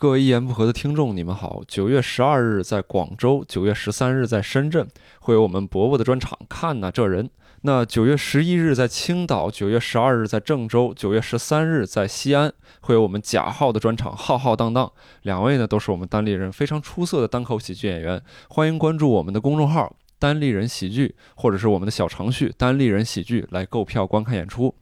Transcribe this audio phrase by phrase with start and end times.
[0.00, 1.62] 各位一言不合的听众，你们好！
[1.68, 4.88] 九月十二日在广州，九月十三日在深圳，
[5.18, 6.38] 会有我们伯伯的专场。
[6.48, 7.28] 看呐，这人！
[7.64, 12.50] 那九月十一日在青岛，九月十二日在郑州，九月十三日在西安，
[12.80, 14.90] 会有我们贾浩的专场，浩浩荡荡。
[15.24, 18.22] 两位呢，都是我们单立人非常出色的单口喜剧演员。
[18.48, 24.74] 欢迎关注我们的公众号“单立人喜剧”，或者是我们的小程序“单立人喜剧”来购票观看演出。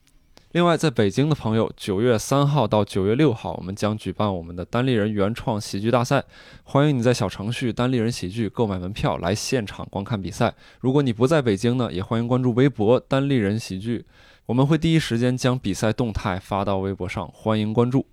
[0.53, 6.25] 另外，在北京的朋友，九月三号到九月六号，我们将举办我们的单立人原创喜剧大赛，
[6.65, 10.55] 欢迎你在小程序“单立人喜剧”购买门票来现场观看比赛。
[10.81, 14.07] 如果你不在北京呢，也欢迎关注微博“单立人喜剧”，
[14.47, 18.07] 我们会第一时间将比赛动态发到微博上，欢迎关注。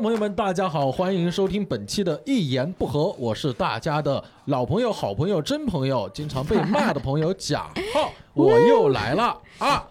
[0.00, 9.86] 众朋友们，大家好，欢迎收听本期的《一言不合》，我是大家的老朋友、好朋友、真朋友，经常被骂的朋友贾浩，我又来了 啊！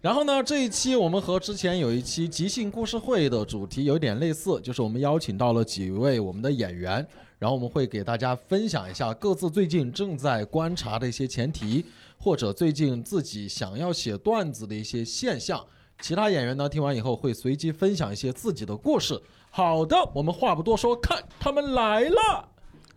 [0.00, 7.06] 然后呢，这一期我们和之前有一期即兴故事会的主题有点类似，就是我们邀请到了几位我们的演员，
[7.38, 11.84] 然后我们会给大家分享一下各自最近正在观察的一些前提，
[12.16, 15.62] 或者最近自己想要写段子的一些现象。
[16.00, 16.68] 其他演员呢？
[16.68, 19.20] 听完以后会随机分享一些自己的故事。
[19.54, 22.48] 好的，我们话不多说，看他们来了。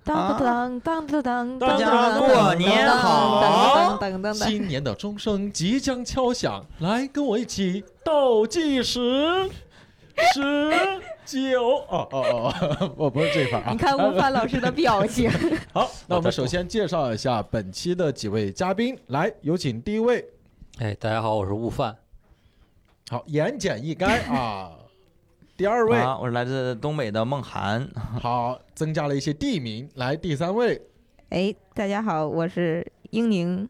[0.06, 4.00] 当当当当当，大家过年好！
[4.34, 9.50] 新年的钟声即将敲响，来跟我一起倒计时，
[10.34, 10.72] 十
[11.26, 13.72] 九，哦哦哦，我不是这一块啊。
[13.72, 15.30] 你看吴凡老师的表情。
[15.74, 20.26] 好，那我们首先介绍一下本期的几位嘉宾，来有请第一位。
[20.78, 21.98] 哎，大家好，我是悟饭。
[23.10, 24.72] 好，言简意赅啊。
[25.58, 27.90] 第二位，我是来自东北的梦涵。
[28.20, 29.88] 好，增加了一些地名。
[29.96, 30.82] 来，第三位。
[31.30, 33.66] 哎，大家好，我是英宁。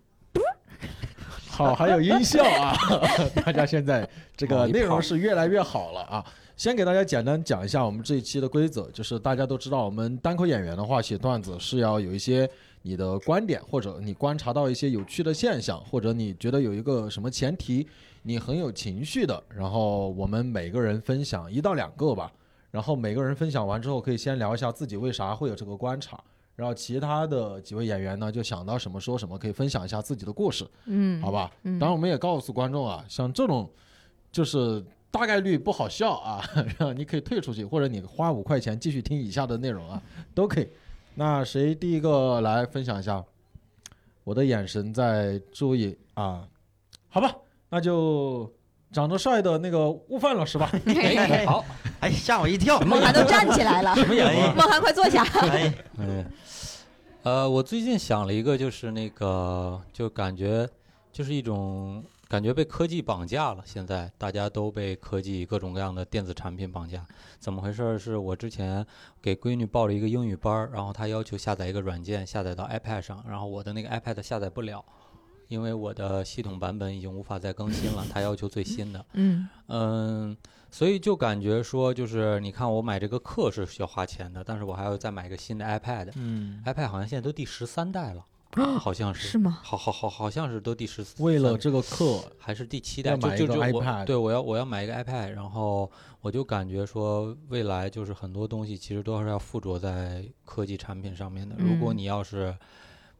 [1.47, 2.75] 好，还有音效啊！
[3.45, 6.26] 大家现在这个内容是越来越好了啊。
[6.58, 12.49] 先给大家简单讲一下我们这一期的规则，就是大家都知道，我们单口演员的话写段子是要有一些
[12.82, 17.88] 你的观点，或者你观察到一些有趣的现象，或者你觉得有一个什么前提。
[18.27, 22.31] 你很有情绪的，然后我们每个人分享一到两个吧，
[22.71, 26.19] 然后每个人分享完之后，可以先聊一下自己为啥会有这个观察，
[26.55, 33.69] 然后其他的几位演员呢，就想到什么说什么，可以分享一下自己的故事，嗯，好吧，当然我们也告诉观众啊，像这种
[34.31, 40.02] 就是大概率不好笑啊，然后你可以退出去，或者你花五块钱继续听以下的内容啊，
[40.33, 40.67] 都可以。
[41.14, 43.23] 那谁第一个来分享一下？
[44.23, 46.47] 我的眼神在注意啊，
[47.08, 47.31] 好吧。
[47.70, 48.52] 那就
[48.92, 50.71] 长得帅的那个悟饭老师吧。
[51.45, 51.65] 好，
[51.99, 52.80] 哎，吓我一跳。
[52.86, 53.95] 梦涵都站起来了。
[53.95, 54.55] 什么原因？
[54.55, 55.23] 梦涵，快坐下。
[55.23, 55.73] 哎，
[57.23, 60.70] 呃，我最近想了一个，就是那个，就感觉
[61.11, 63.64] 就是一种感觉被科技绑架了。
[63.65, 67.03] 现在大家都被科技各种各样的电子产品绑架。
[67.39, 67.97] 怎么回事？
[67.97, 68.86] 是我之前
[69.21, 74.86] 给闺女报了一个英语班，然后她要求下载一个软件，下载到 iPad 上，然后我的那个 iPad 下载不了。
[75.48, 79.06] 因为我的系统版本已经无法再更新了，它要求最新的。
[79.14, 80.38] 嗯嗯，
[80.72, 86.11] 所以就感觉说，就是你看我买这个课是需要花钱的，但是我还要再买一个新的 iPad。
[86.16, 88.26] 嗯，iPad 好像现在都第十三代了，
[88.80, 89.28] 好像是。
[89.28, 89.60] 是吗？
[89.61, 91.22] 好好好，好像是都第十四。
[91.22, 93.16] 为了这个课，还是第七代？
[93.16, 94.06] 买一个 iPad。
[94.06, 95.89] 对，我要我要买一个 iPad，然后
[96.22, 101.56] 我就感觉说，未来就是很多东西其实都是要附着在科技产品上面的。
[101.60, 102.56] 如果你要是。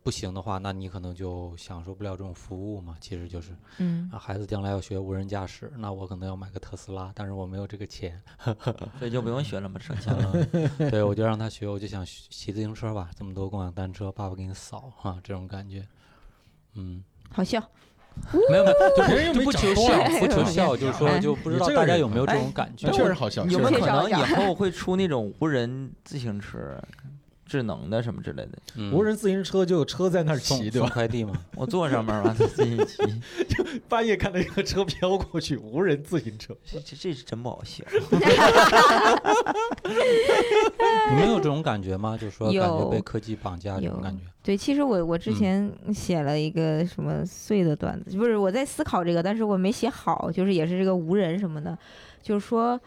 [0.05, 2.95] 不行的话，那你可能就享受不了这种服务嘛。
[3.01, 8.21] 其实就是，嗯，啊，孩子将来要学无人驾驶，那我可能要买个特斯拉，但是我没有这个钱，
[8.99, 10.45] 所以就不用学了嘛，省钱了。
[10.91, 15.83] 对，我就让他学，我就想骑自行车吧，这么多共享单车，爸爸给你扫哈，这种感觉，
[16.75, 17.59] 嗯，好笑，
[18.51, 23.44] 没有没有，就就不求笑，不求笑，就是说就不知道大家有没有这种感觉，确实好笑。
[23.47, 26.79] 有没有可能以后会出那种无人自行车？
[27.45, 28.57] 智能的什么之类的，
[28.91, 30.89] 无人自行车就有车在那儿骑，对吧？
[30.92, 32.97] 快递嘛， 我坐上面完了自己骑，
[33.45, 37.86] 就半夜看到一个车飘过去，无人自行车，这这是真不好笑。
[41.12, 42.18] 你们有这种感觉吗？
[42.19, 44.24] 就是说感觉被科技绑架这种感觉。
[44.42, 51.77] 对，其实我我之前写了一个什么碎的段子，不是我在思考这个，但是我没写好，就是也是这个无人什么的，
[52.24, 52.80] 就是说。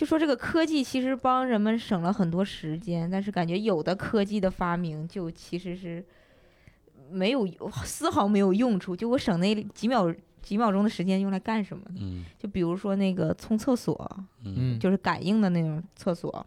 [0.00, 6.02] 就说这个科技其实帮人们省了很多时间，但是感觉有的科技的发明就其实是
[7.10, 7.46] 没有
[7.84, 8.96] 丝毫没有用处。
[8.96, 10.10] 就我省那几秒
[10.40, 11.82] 几秒钟的时间用来干什么？
[12.00, 14.10] 嗯，就比如说那个冲厕所，
[14.42, 16.46] 嗯，就是感应的那种厕所。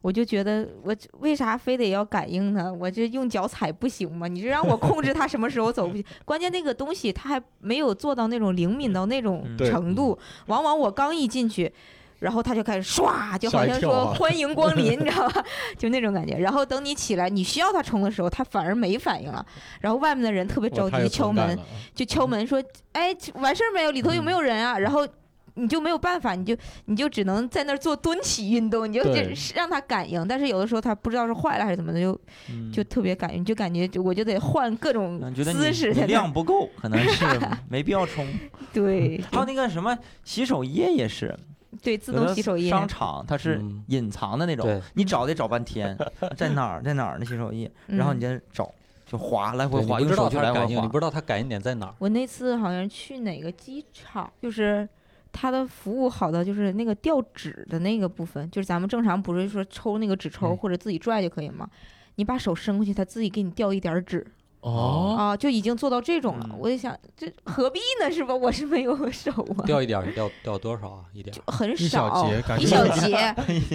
[0.00, 2.74] 我就觉得我为啥非得要感应呢？
[2.74, 4.26] 我这用脚踩不行吗？
[4.26, 6.04] 你这让我控制它什么时候走不行？
[6.26, 11.72] 关键那个东西它还没有做到那种灵敏到那种程度，往往我刚一进去。
[12.18, 15.44] 然后他就开始唰，就好像说 欢迎光临，你知道吧？
[15.78, 16.36] 就那种感觉。
[16.36, 19.44] 然后等你起来，你需要他冲的时候，他反而没反应了。
[19.80, 21.58] 然后外面的人特别着急敲门，
[21.94, 22.62] 就敲门说
[22.92, 23.90] ：“哎，完事儿没有？
[23.90, 25.06] 里头有没有人啊？”然后
[25.54, 30.26] 你就没有办法，你就你就只能在那儿做蹲起运动，你就就是让他感应。
[30.28, 35.90] 但是有的时候他不知道是坏了还是怎么的，就嗯就特别感应，就感觉就我就得换各种姿势。
[35.92, 37.24] 量不够，可能是
[37.68, 38.26] 没必要冲。
[38.72, 41.34] 对，还有那个什么洗手液也是，
[41.82, 45.96] 对自动洗手液，商场它是嗯隐藏的那种，对，你找得找半天，
[46.36, 48.72] 在哪儿在哪儿那洗手液，然后你嗯再找，
[49.06, 50.98] 就划来回划，对你不知道用手去来回它感应，你不。
[50.98, 51.94] 知道它感应点在哪儿。
[51.98, 54.88] 我那次好像去哪个机场，就是
[55.30, 61.68] 它的服务好到就是那个掉纸的那个部分，就是咱们正常不是说抽那个纸抽嗯或者自己拽就可以吗？
[62.16, 64.26] 你把手伸过去，它自己给你掉一点儿纸
[64.60, 66.46] 哦，啊，就已经做到这种了。
[66.50, 68.10] 嗯我就想，这何必呢？
[68.10, 68.34] 是吧？
[68.34, 71.04] 我是没有 手啊，掉一点儿掉掉多少啊？
[71.12, 71.52] 一点儿。
[71.52, 73.34] 很一小少，节感一觉小节。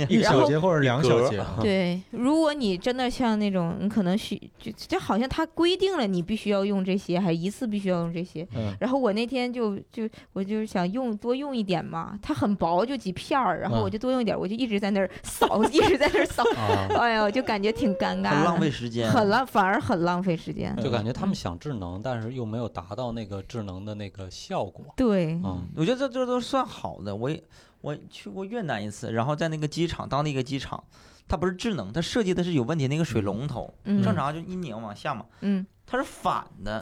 [0.10, 8.46] 一然后 小节或者两小节，对，如果你真的像那种，你可能需就就好像他规定了你必须要用这些，还一次必须要用这些。
[8.56, 20.73] 嗯，然后我那天就就我就是想用多用一点嘛，它很薄，就几片儿，然后我嗯就多用一点，我就一直在那儿扫，一直在那儿扫，啊， 哎呦，就感觉挺尴尬的，很浪费时间，很浪，反而很浪费时间。
[20.82, 24.86] 就感觉他们想智能，但是又没有达到那个智能的那个效果。
[24.96, 27.16] 对，嗯，我觉得这这都算好的。
[27.16, 27.44] 我也
[27.82, 30.84] 我去过越南一次，然后在那个机场，当地一个机场，
[31.28, 34.02] 它不是智能，它设计的是有问题，那个水龙头嗯。
[34.02, 36.82] 正常就一拧往下嘛，嗯，它是反的，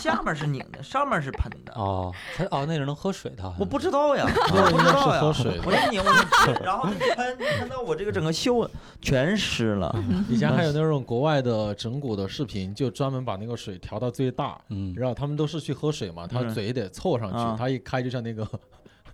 [0.00, 1.72] 下面是拧的，上面是喷的。
[1.74, 3.62] 哦，它哦，那是能喝水的好像是。
[3.62, 5.20] 我不知道呀，那我不知道呀。
[5.20, 6.04] 喝水的我一拧，我
[6.46, 8.68] 就，然后一喷，喷到我这个整个袖
[9.02, 9.94] 全湿了。
[10.28, 18.48] 以前还有那种国外的整蛊的视频，就专门把那个水调到最大，嗯，然后他们都是去喝水嘛，他嗯嘴得凑上啊去，他一开就像那个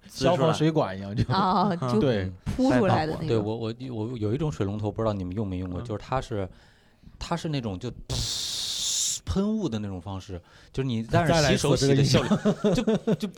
[0.07, 3.29] 消防水管一样，就啊，就对嗯扑出来的那种。
[3.29, 6.49] 对我我我有一种水龙头，不知道你们用没用过，嗯就是它是
[7.19, 7.91] 它是那种就
[9.33, 10.39] 喷雾的那种方式，
[10.71, 12.29] 就是你但再来是洗手洗的效率
[12.75, 12.83] 就
[13.15, 13.29] 就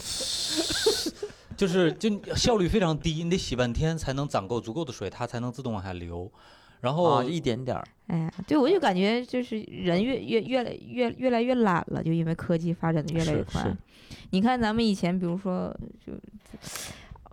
[1.56, 6.28] 就是就效率非常低，你得洗半天才能攒够足够的水，它才能自动往下流。
[6.80, 7.84] 然后啊，一点点儿。
[8.08, 13.76] 哎呀，对，我就感觉就是人越越越来越越来越懒了，就因为科技发展的越来越是快是。
[14.30, 15.72] 你看咱们以前，比如说
[16.04, 16.12] 就。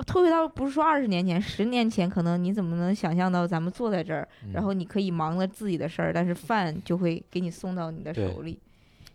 [0.01, 8.57] 就退回到不是说二十年前，十年前，可能你怎么能想象到咱们坐在这儿，嗯然后你可以忙着自己的事儿，但是饭就会给你送到你的手里，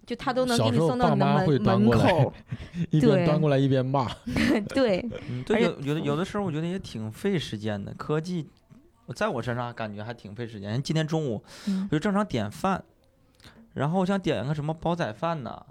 [0.06, 2.32] 就他都能给你送到你的爸妈会门门端过来口。
[2.90, 4.06] 一边对端过来一边骂，
[4.72, 5.04] 对，
[5.48, 7.92] 有有的有的时候我觉得也挺费时间的。
[7.94, 8.46] 科技，
[9.14, 10.80] 在我身上感觉还挺费时间。
[10.80, 12.82] 今天中午嗯我就正常点饭，
[13.74, 15.64] 然后我想点个什么煲仔饭呢，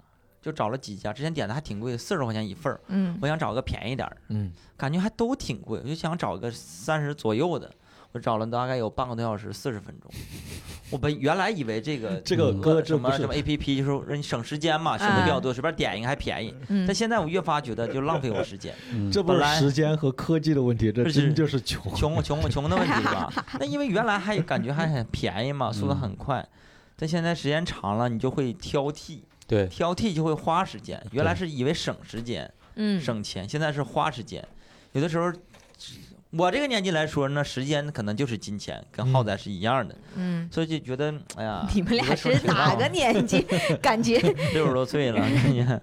[0.46, 2.80] 就找了几家，之前点的还挺贵的，四十块钱一份儿。
[2.86, 7.68] 嗯我想找个便宜点儿，嗯，感觉还都挺贵，我就想找个三十左右的。
[8.12, 10.08] 我找了大概有半个多小时，四十分钟。
[10.90, 12.52] 我本原来以为这个这个
[12.84, 16.54] 什么什么 A P P 就是让你省时间嘛，选择比较多，随便点一个还便宜。
[16.68, 18.72] 嗯但，现在我越发觉得就浪费我时间。
[18.92, 21.92] 嗯这不是本来时间和科技的问题，这真就是穷。
[21.94, 23.30] 穷穷穷的问题是吧？
[23.58, 26.46] 那因为原来还感觉还很便宜嘛，速度很快，
[26.96, 31.00] 但现在时间长了，你就会挑剔，对挑剔就会花时间。
[31.12, 34.46] 原来是以为省时间、嗯，省钱，现在是花时间。
[34.92, 35.32] 有的时候，
[36.30, 43.46] 我这个年纪来说呢，时间可能就是金钱，跟浩仔是一样的，嗯，所以就觉得，哎呀，你们俩是哪个年纪？
[43.80, 44.18] 感觉
[44.52, 45.80] 六十多岁了，感觉。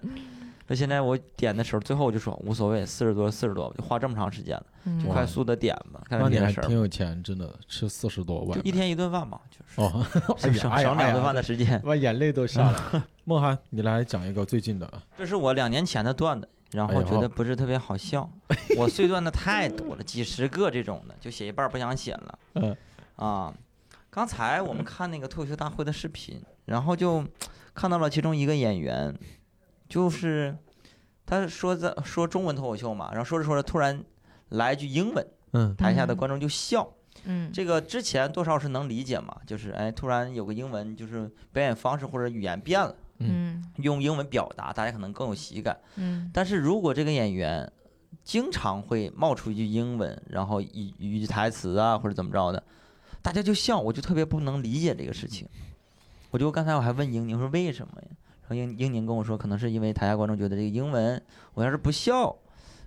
[0.73, 6.51] 那现在我点的时候，最后我就说无所谓，四十多四十多，就花这么长时间了，就嗯快速的点吧，干那你还。
[6.51, 10.03] 挺有钱，真的吃四十多万就一天一顿饭嘛，就是哦，
[10.41, 11.79] 哎省省两顿饭的时间。
[11.81, 13.07] 把眼泪都下来了。
[13.25, 18.27] 梦涵，你来讲一个最近的啊，这是我两年前的段子，然后觉得不是特别好笑。
[18.75, 22.39] 我碎段的太多了，几十个这种的，就写一半不想写了。
[22.55, 22.75] 嗯
[23.17, 23.53] 啊，
[24.09, 27.23] 刚才我们看那个脱口秀大会的视频，然后就
[27.75, 29.15] 看到了其中一个演员，
[29.93, 30.57] 就是
[31.23, 34.03] 他说在说中文脱口秀嘛，然后说着说着突然
[34.49, 36.91] 来一句英文，嗯台下的嗯观众就笑。
[37.25, 45.77] 嗯，这个之前多少是能理解嘛，就是哎突然有个英文就是表演方式或者语言变了，嗯用英文表达，大家可能更有喜感。
[45.97, 47.71] 嗯但是如果这个演员
[48.23, 52.63] 经常会冒出一句英文，然后一一句台词啊，或者怎么着的，
[53.21, 55.47] 大家就笑，我就特别不能理解这个事情。
[56.31, 58.07] 我就刚才我还问英宁说为什么呀？
[58.43, 61.21] 然后英英宁跟我说，可能是因为台下观众觉得这个英文
[61.53, 62.29] 我要是不笑，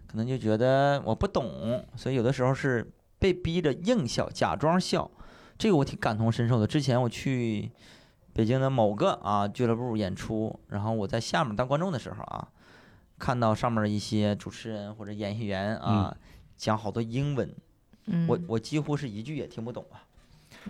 [0.07, 5.11] 可能就觉得我不懂，所以有的时候是被逼着硬笑，假装笑，
[5.59, 6.67] 这个我挺感同身受的。
[6.67, 7.71] 之前我去
[8.33, 12.49] 北京的某个啊俱乐部演出，然后我在下面当观众的时候啊，
[13.19, 16.15] 看到上面一些主持人或者演艺员啊、
[16.57, 17.55] 讲好多英文，
[18.05, 20.06] 嗯，我我几乎是一句也听不懂啊。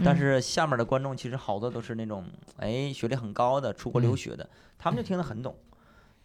[0.04, 2.24] 但嗯是下面的观众其实好多都是那种
[2.58, 4.48] 哎学历很高的，出国留嗯学的，
[4.78, 5.56] 他们就听得很懂。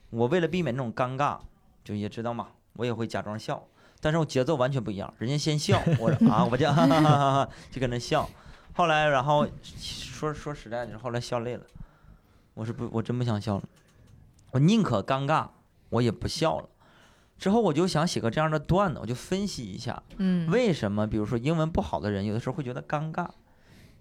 [0.10, 1.38] 我为了避免那种尴尬，
[1.84, 3.66] 就也知道嘛，我也会假装笑，
[4.02, 8.30] 但是我节奏完全不一样，人家先笑， 我啊我就哈哈哈哈哈就跟着笑。
[8.74, 11.64] 后来然后说说实在的，后来笑累了，
[12.54, 13.64] 我是不我真不想笑了，
[14.52, 15.48] 我宁可尴尬，
[15.90, 16.68] 我也不笑了。
[17.38, 23.28] 之后我就想写个这样的段子，我就分析一下，嗯，为什么比如说英文不好的人，有的时候会觉得尴尬？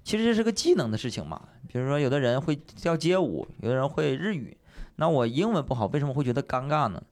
[0.02, 1.40] 其实这是个技能的事情嘛。
[1.68, 4.56] 比如说有的人会跳街舞，有的人会日语，
[4.96, 7.02] 那我英文不好，为什么会觉得尴尬呢？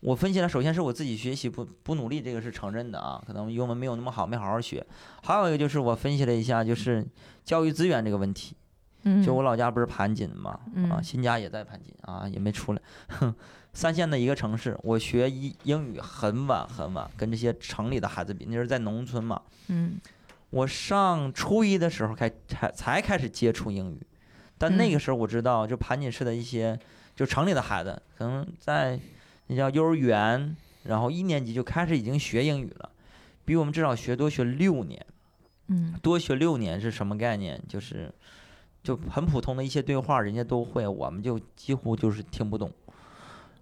[0.00, 4.84] 我分析了，首先是我自己学习不不努力，这个是承认的啊，可能英文没有那么好，没好好学。
[5.22, 7.06] 还有一个就是我分析了一下，就是
[7.44, 8.56] 教育资源这个问题。
[9.04, 12.80] 嗯就我老家不是盘锦嘛，啊，嗯新家也在盘锦啊，也没出来。
[13.08, 13.34] 哼，
[13.72, 19.42] 三线的一个城市，我学英英语很晚很晚，跟这些城里的孩子比，那是在农村嘛。
[19.68, 20.00] 嗯
[20.52, 23.98] 我上初一的时候开才才开始接触英语，
[24.58, 26.78] 但那嗯个时候我知道，就盘锦市的一些
[27.16, 29.00] 就城里的孩子，可能在
[29.46, 30.54] 那叫幼儿园，
[30.84, 32.90] 然后一年级就开始已经学英语了，
[33.46, 35.04] 比我们至少学多学六年。
[35.68, 37.58] 嗯多学六年是什么概念？
[37.66, 38.12] 就是
[38.82, 42.70] 就很普通的一些对话，人家都会，我们就几乎就是听不懂。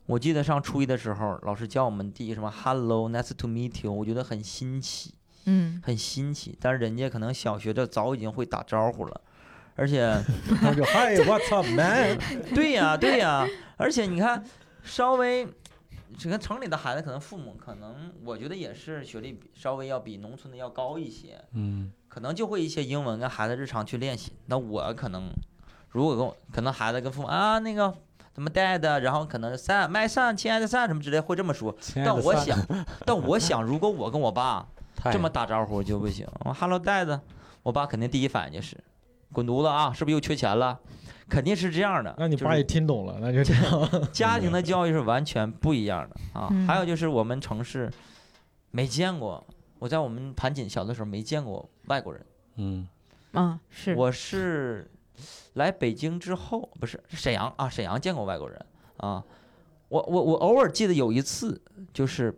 [0.06, 5.14] 我记得上初一的时候，老师教我们第一什么 “hello”，“nice to meet you”，我觉得很新奇，
[5.46, 6.56] 嗯很新奇。
[6.60, 9.20] 但是人家可能小学的早已经会打招呼了，
[9.76, 10.12] 而且
[10.60, 12.18] 他就 Hi What's up man？
[12.54, 14.44] 对呀、对呀、而且你看，
[14.82, 15.46] 稍微
[16.18, 21.42] 这个城里的孩子，可能父母可能我觉得也是学历比稍微要比农村的要高一些。
[21.52, 24.32] 嗯可能就会一些英文跟孩子日常去练习。
[24.46, 25.30] 那我可能，
[25.90, 27.94] 如果跟我可能孩子跟父母啊那个
[28.34, 31.72] 怎么 dad，然后可能 son my son 亲爱的 son 什么之类会这么说。
[31.94, 32.58] 但我想，
[33.06, 34.79] 但我想，如果我跟我爸太
[35.12, 36.26] 这么打招呼就不行。
[36.44, 37.20] 我 hello dad，
[37.62, 38.76] 我爸肯定第一反应就是
[39.32, 40.78] 滚犊子啊，是不是又缺钱了？
[41.28, 42.12] 肯定是这样的。
[42.18, 43.88] 那你爸也听懂了，那就这样。
[44.12, 46.48] 家庭的教育是完全不一样的啊。
[46.50, 47.88] 嗯还有就是我们城市
[48.72, 49.46] 没见过，
[49.78, 52.26] 我在我们盘锦小的时候没见过外国人。
[52.56, 52.88] 嗯
[53.32, 54.90] 啊是我是
[55.54, 58.66] 来北京之后，不是是沈阳啊，沈阳见过外国人
[58.96, 59.22] 啊。
[59.88, 61.60] 我我我偶尔记得有一次，
[61.92, 62.36] 就是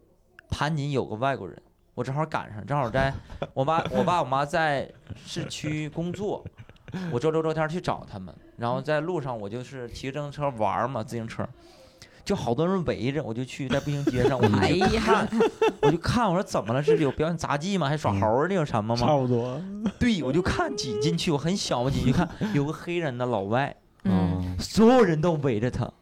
[0.51, 1.61] 盘锦有个外国人，
[1.95, 3.13] 我正好赶上，正好在
[3.55, 4.91] 我妈我爸我妈在
[5.25, 6.45] 市区工作，
[7.11, 11.47] 我周六周天去找他们，然后在路上我就是骑自行车玩嘛，自行车。
[12.25, 15.29] 就好多人围着，我就去在步行街上，我就哎去看，
[15.83, 16.81] 我就看，我说怎么了？
[16.81, 17.89] 是有表演杂技吗？
[17.89, 19.07] 还耍猴儿那有什么吗？
[19.07, 19.61] 差不多。
[19.99, 25.93] 对，我就看挤进去，我很小，嘛，挤进去看有个黑人的老外，嗯所有人都围着他。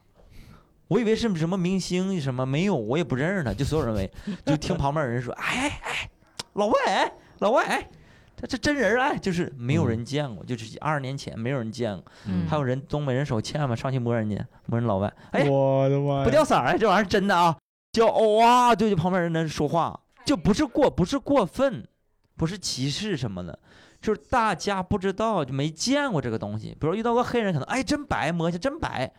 [0.90, 4.10] 我以为是什么明星什么，没有，我也不认识他，就所有人围，
[4.44, 6.10] 就听旁边人说，哎哎，
[6.54, 7.88] 老外哎，老外哎，
[8.36, 12.44] 这这真人哎，就是没有人见过，就是二十年前没有人见过，嗯。
[12.48, 16.24] 还有人东北人手欠嘛，上去摸人家，摸人老外，哎，我的妈呀！
[16.24, 17.56] 不掉色儿哎，这玩意儿真的啊，
[17.92, 21.86] 就哇，对着旁边人在那说话，就不是过不是过分，
[22.36, 23.56] 不是歧视什么的，
[24.02, 29.12] 就是大家不知道就没见过这个东西，比如遇到个黑人，可能哎真白，摸一下真白，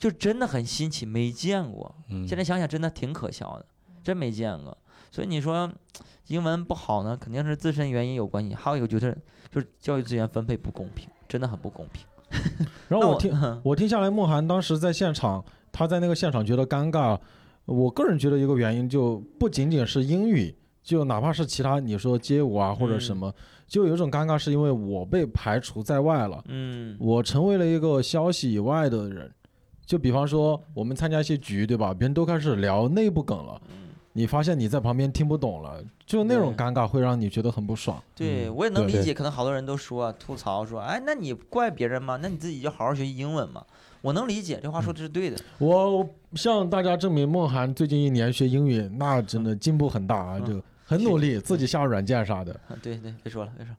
[0.00, 1.94] 就真的很新奇，没见过。
[2.08, 3.66] 嗯，现在想想真的挺可笑的，
[4.02, 4.76] 真没见过。
[5.12, 5.70] 所以你说
[6.28, 9.16] 英文不好呢，肯定是自身原因有关系，还有一个就是
[9.52, 12.02] 就是教育资源分配不公平，真的很不公平。
[12.88, 17.18] 然后 我听嗯 我听下来，慕寒当时在现场，他在那个现场觉得尴尬。
[17.66, 20.52] 我个人觉得一个原因就不仅仅是英语，
[20.82, 23.32] 就哪怕是其他你说街舞啊或者什么，
[23.66, 29.30] 就有一种尴尬，是因为我被排除在外了，嗯我成为了一个消息以外的人。
[29.90, 31.92] 就比方说我们参加一些局，对吧？
[31.92, 33.88] 别人都开始聊内部梗了，嗯。
[34.12, 38.00] 你发现你在旁边听不懂了，就那种尴尬会让你觉得很不爽。
[38.14, 42.16] 对，嗯我也能理解，可能好多人都说吐槽说，哎，那你怪别人吗？
[42.22, 43.64] 那你自己就好好学习英文嘛。
[44.00, 45.36] 我能理解，这话说的是对的。
[45.58, 52.52] 我向大家证明，梦涵最近一年学英语，那真的进步很大啊，嗯就很努力，自己下软件啥的。
[52.68, 53.72] 啊对对，别说了，别说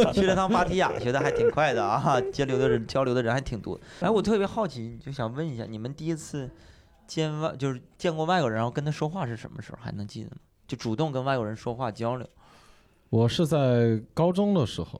[0.00, 0.12] 了。
[0.14, 3.78] 去了趟芭提雅，学的还挺快的啊，交流的人交流的人还挺多。
[4.00, 6.50] 哎，我特别好奇，就想问一下，你们第一次
[7.06, 9.78] 见外就是见过外国人，然后跟他说话是什么时候？
[9.82, 10.36] 还能记得吗？
[10.66, 12.26] 就主动跟外国人说话交流。
[13.10, 14.98] 我是在高中的时候，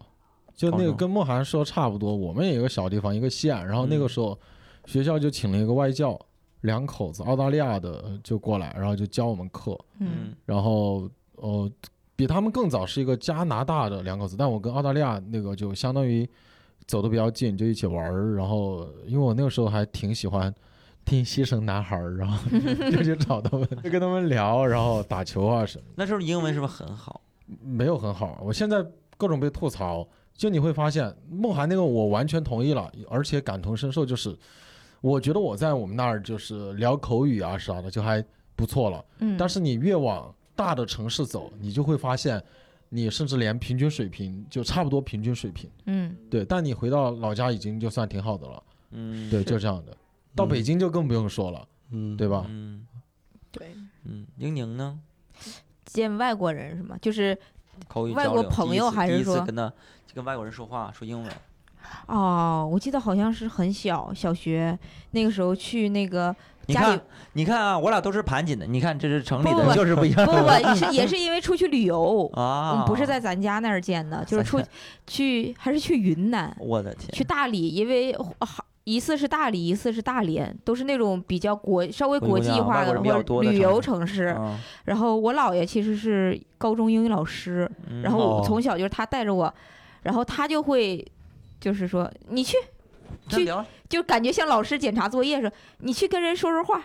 [0.54, 4.38] 就那个跟梦涵说差不多，我们也有个小地方，一个县，然后那个嗯时候
[4.84, 6.18] 学校就请了一个外教，
[6.62, 11.70] 两口子澳大利亚的就过来，然后就教我们课，嗯然后呃
[12.16, 16.28] 比他们更早是一个加拿大的两口子，但我跟澳大利亚那个就相当于
[16.86, 18.34] 走的比较近，就一起玩儿。
[18.34, 20.52] 然后因为我那个时候还挺喜欢
[21.04, 22.38] 听西城男孩儿，然后
[22.90, 25.84] 就去找他们，就跟他们聊，然后打球啊什么。
[25.94, 27.20] 那时候英文是不是很好？
[27.62, 28.84] 没有很好，我现在
[29.16, 34.36] 各种被吐槽，就你会发现梦涵那个我完全同意了，而且感同身受，就是
[35.06, 38.24] 我觉得我在我们那儿就是聊口语啊啥的就还
[38.56, 42.42] 不错了，嗯，但是你越往大的城市走，你就会发现
[42.88, 49.96] 你甚至连平均水平就差不多平均水平，嗯对，但你回到老家已经就算挺好的了，嗯，对，就这样的。
[50.34, 52.44] 到北京就更不用说了，嗯，对吧？
[52.48, 52.84] 嗯
[53.52, 54.98] 对，嗯，宁宁呢？
[55.84, 56.98] 见外国人是吗？
[57.00, 57.38] 就是
[57.86, 59.72] 口语外国交流第一朋友还是说跟他
[60.06, 61.32] 就跟外国人说话说英文，
[62.06, 64.78] 哦，我记得好像是很小，小学
[65.10, 66.34] 那个时候去那个
[66.66, 67.00] 你看，
[67.34, 74.60] 你看啊，我俩都是盘锦的，你看这是城里的，就是不一样不不是也是因为出去旅游，啊嗯，，不是在咱家那儿见的，就是出
[75.06, 84.34] 去还是去云南，我的天，去大理，因为好一次是大理，一次是大连，都是那种比较国稍微国际化的或者旅游城城市。
[84.38, 89.52] 嗯然后我姥爷其实是高中英语老师，嗯然后从小就是他带着我，
[90.02, 91.04] 然后他就会
[91.60, 92.56] 就是说你去，
[93.28, 93.48] 去
[93.88, 96.82] 就感觉像老师检查作业似的，你去跟人说说话。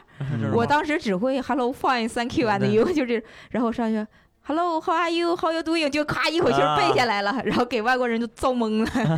[0.53, 4.05] 我当时只会 Hello Fine Thank you and you 就这，然后上去
[4.43, 8.89] Hello How are you How you doing 就咔一口气背下来了，然后给外国人就造懵了，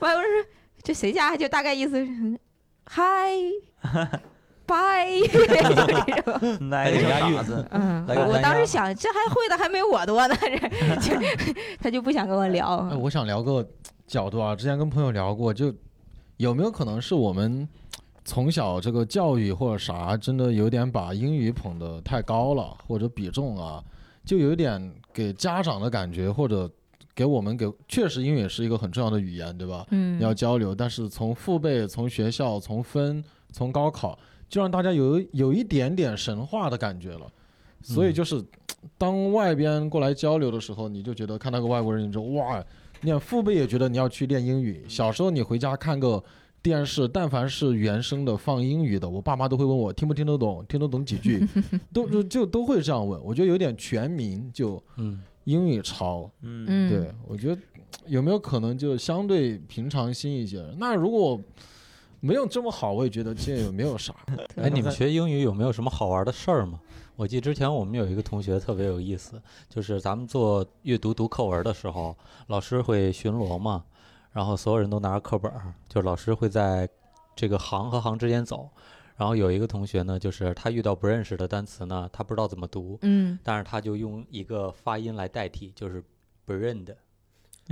[0.00, 0.50] 外国人说
[0.82, 2.38] 这谁家就大概意思是
[2.90, 3.52] Hi
[4.66, 5.62] Bye 就这
[6.22, 6.38] 种。
[7.70, 11.20] 嗯，我当时想，这还会的还没我多呢，这就
[11.82, 12.88] 他就不想跟我聊。
[12.90, 13.68] 哎，我想聊个
[14.10, 15.72] 角度啊，之前跟朋友聊过，就
[16.38, 17.66] 有没有可能是我们
[18.24, 23.80] 从小这个教育或者啥，真的有点把英语捧得太高了，或者比重啊，
[24.24, 26.68] 就有点给家长的感觉，或者
[27.14, 29.86] 给我们给确实英语是一个很重要的语言，对吧？
[29.90, 37.30] 嗯，要交流，但是从父辈、从学校、从分、从高考，就让大家有有一点点神话的感觉了。
[37.80, 38.44] 所以嗯就是，
[38.98, 42.62] 当外边过来交流的时候，你就觉得看到个外国人，你就哇，
[43.02, 44.84] 你看父辈也觉得你要去练英语。
[44.88, 46.22] 小时候你回家看个
[46.62, 51.46] 电视，但凡是原声的放英语的，我爸妈都会问我听不听得懂，听得懂几句，
[51.92, 53.22] 都就就都会这样问。
[53.24, 57.60] 我觉得有点全民就嗯，英语潮，嗯，嗯，对，我觉得
[58.06, 60.62] 有没有可能就相对平常心一些？
[60.78, 61.40] 那如果
[62.20, 64.14] 没有这么好，我也觉得这也没有啥。
[64.56, 66.78] 哎，你们学英语有没有什么好玩的事儿吗？
[67.20, 73.84] 我记得之前我们有一个同学特别有意思，就是咱们做阅读读课文的时候，老师会巡逻嘛，
[74.32, 76.88] 然后所有人都拿着课本儿，就老师会在
[77.36, 78.70] 这个行和行之间走。
[79.18, 86.02] 然后有一个同学呢，就是他遇到不认识的单词呢，他不知道怎么读，嗯，但是他就用一个发音来代替，就是
[86.46, 86.96] 不认的，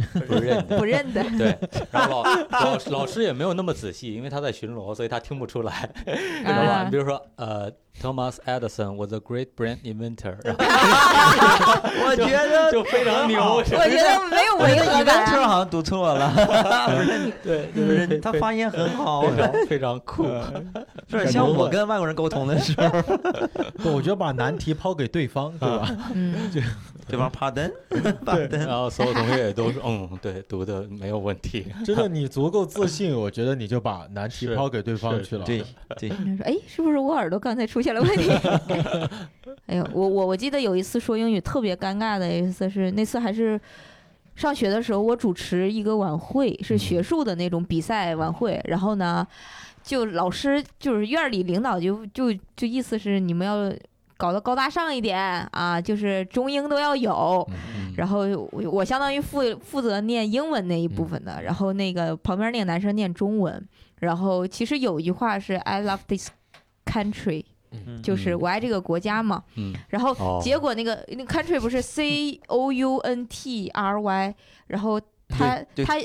[0.26, 0.78] 不认得。
[0.78, 1.22] 不认得。
[1.37, 1.58] 对，
[1.90, 6.88] 然后老老老师也没有那么仔细，因为他在巡逻，所以他听不出来，知道吧？
[6.90, 11.74] 比如说，呃，Thomas Edison was a great brain inventor，然 后
[12.06, 13.88] 我觉得就非常牛，我觉得
[14.30, 15.42] 没有我觉得违和 inventor。
[15.48, 20.24] 好像读错了，不是对不是，他发音很好，非常非常酷，
[21.08, 22.88] 是像我跟外国人沟通的时候，
[23.78, 25.96] 不，我觉得把难题抛给对方，对吧？
[26.12, 26.34] 嗯，
[27.08, 35.44] 对方？Pardon，pardon， 然后所有同学也都说，嗯，对，读的没有问题，真的，你足够自信，我觉得你就把难题抛给对方去了。
[35.44, 35.64] 对
[35.96, 38.30] 对，他说：“哎，是不是我耳朵刚才出现了问题？”
[39.66, 43.58] 哎呦，我我我记得有一次说英语特别尴尬的一次是那次还是
[44.36, 49.26] 上学的时候，我主持一个晚会，是学术的那种比赛晚会，然后呢，
[49.88, 53.74] 就老师就是院儿里领导就就就意思是你们要
[54.18, 55.18] 搞得高大上一点
[55.53, 57.42] 啊，就是中英都要有。
[57.51, 63.66] 嗯，然后我我相当于负负责念英文那一部分的，然后那个旁边那个男生念中文，
[64.01, 66.29] 然后其实有一句话是 I love this
[66.85, 69.42] country，嗯就是我爱这个国家嘛。
[69.57, 74.35] 嗯，然后哦结果那个那个 country 不是 C O U N T R Y，
[74.66, 75.96] 然后他他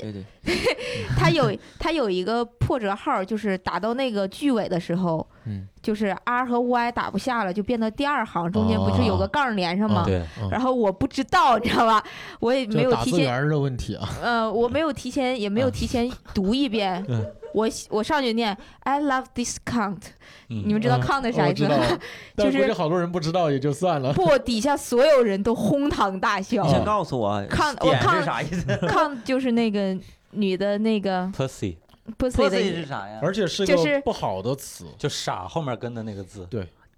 [1.18, 10.04] 他有他有一个破折号，就是打到那个句尾的时候，嗯，就是 R 和 Y 打不下了，就变到第二行中间不是有个哦杠连上吗？
[10.06, 12.04] 对，然后我不知道，你知道吧？
[12.40, 14.10] 我也没有提前打字的问题啊。
[14.22, 17.04] 呃，我没有提前，也没有提前读一遍。
[17.08, 20.02] 嗯我我上去念 I love this count，
[20.50, 22.00] 嗯你们知道嗯 count 是啥意思我知道吗？
[22.36, 24.12] 但就是好多人不知道也就算了。
[24.14, 26.70] 不，底下所有人都哄堂大笑你。
[26.70, 29.98] 先告诉我看我点看是啥意思 count 就是那个
[30.32, 31.76] 女的那个 pussy
[32.18, 33.20] pussy 的？pussy 意思，是啥呀？
[33.22, 34.86] 而且是就是个不好的词。
[34.98, 36.48] 就傻后面跟的那个字，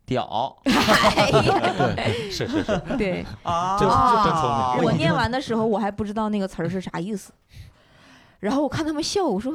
[0.05, 1.95] 屌 哎呀，
[2.31, 7.31] 是是是，对，啊，这啊真聪明我念完的时候我还不知道那个词儿是啥意思，
[8.39, 9.51] 然后我看他们笑，我说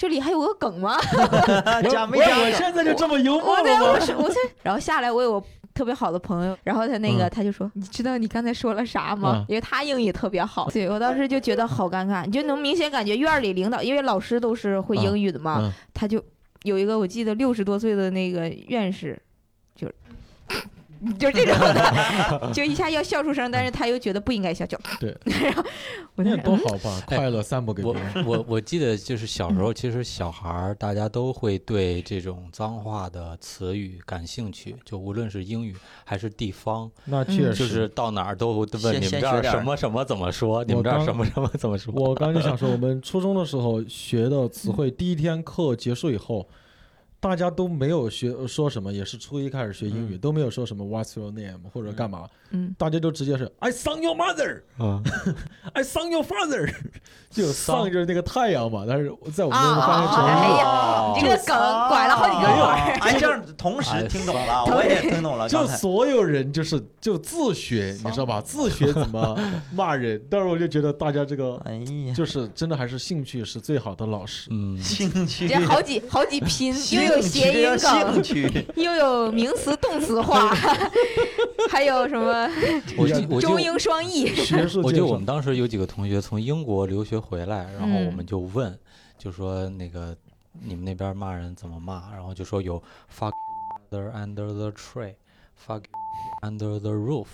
[0.00, 0.96] 这里还有个梗吗？
[1.90, 2.38] 加没我加？
[2.38, 4.00] 我现在就这么幽默我对，我了吗？
[4.00, 4.30] 是我，
[4.62, 9.34] 然后下来我有我特别好的朋友，然后他那个、嗯他就说，你知道你刚才说了啥吗？
[9.40, 16.24] 嗯因为他英语特别好，对我当时就觉得好尴尬，你就能明显感觉院里领导，因为老师都是会英语的嘛，嗯他就
[16.62, 19.20] 有一个我记得六十多岁的那个院士，
[19.76, 19.94] 就是。
[21.18, 25.64] 就这种的， 就一下要笑出声，但是他又觉得不应该笑，就对， 然后
[26.14, 28.26] 我那就多好把哎快乐散播给别人。
[28.26, 41.92] 我我记得就是小时候，其实小孩儿大家都会对这种脏话的词语感兴趣，就无论是英语还是地方，那确嗯实，就是到哪儿都会问你们这儿什么什么怎么说，你们这儿什么什么怎么说。
[41.94, 46.46] 我刚就想说，我们初中的时候学的词汇，第一天课结束以后，
[47.20, 55.00] 大家都没有学说什么，也是初一开始学英语，都没有说什么 What's your name 或者干嘛，嗯，大家就直接是 I saw your mother，啊，
[55.72, 56.72] I saw your father，
[57.30, 61.56] 就 sun 就是那个太阳嘛，但是在我们啊那个翻译成啊哎呀，你这个梗
[61.88, 62.98] 拐了好几个弯儿。
[63.00, 65.48] 哎，这样同时听懂了， 我也听懂了。
[65.48, 68.40] 就所有人就是就自学，你知道吧？
[68.40, 69.38] 自学怎么
[69.72, 71.74] 骂人，但是我就觉得大家这个哎
[72.06, 74.48] 呀，就是真的还是兴趣是最好的老师。
[74.50, 75.46] 嗯，兴趣。
[75.48, 80.52] 这好几好几拼，又有谐音梗，又有名词动词化，
[81.70, 82.39] 还有什么
[82.96, 84.26] 我记我就中英双译。
[84.34, 88.78] 学术我界上记得我们当时有几个同学从英国留学回来，然后我嗯们就问，
[89.18, 90.16] 就说那个
[90.52, 92.12] 你们那边骂人怎么骂？
[92.12, 92.82] 然后就说有
[93.16, 93.32] fuck
[93.90, 95.82] mother under the tree，fuck
[96.42, 97.26] under the roof。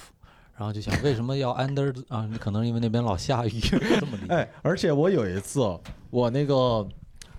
[0.58, 2.26] 然后就想为什么要 under 啊？
[2.40, 3.60] 可能因为那边老下雨，
[4.00, 4.34] 这么理解。
[4.34, 5.60] 哎，而且我有一次，
[6.08, 6.88] 我那个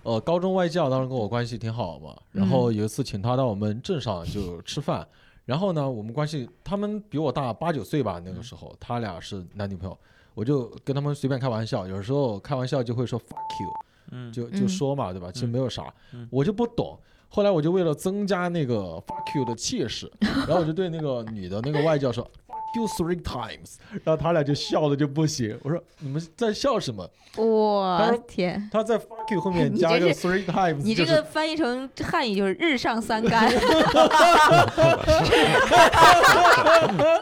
[0.03, 5.07] 呃高中外教当时跟我关系挺好嘛，然后有一次请他到我们镇上就吃饭，
[5.47, 9.97] 然后呢我们关系他们比我大八九岁吧，那个时候他俩是男女朋友，
[10.33, 13.69] 我就跟他们随便开玩笑，有时候开玩笑就会说 fuck you，
[14.11, 14.67] 嗯，就就嗯。
[14.69, 15.31] 说嘛，对吧？
[15.31, 15.49] 其实嗯。
[15.49, 16.99] 没有啥嗯，我就不懂。
[17.29, 22.29] 后来我就为了增加那个 fuck you 的气势， 然后我就对那个女的那个外教说
[22.75, 25.57] you three times，然后他俩就笑的就不行。
[25.63, 27.09] 我说你们在笑什么？
[27.35, 28.67] 我天！
[28.71, 33.47] 他在 fuck you 后面 你加个 three times，你这个翻译成汉语就是日上三竿，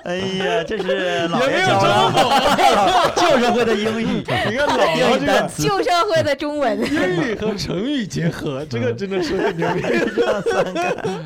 [0.05, 6.79] 哎呀，这是 老爷教旧社会的英语，你看老英王这个语单词，旧社会的中文。
[6.79, 9.81] 英语和成语结合，这个真的是很牛逼。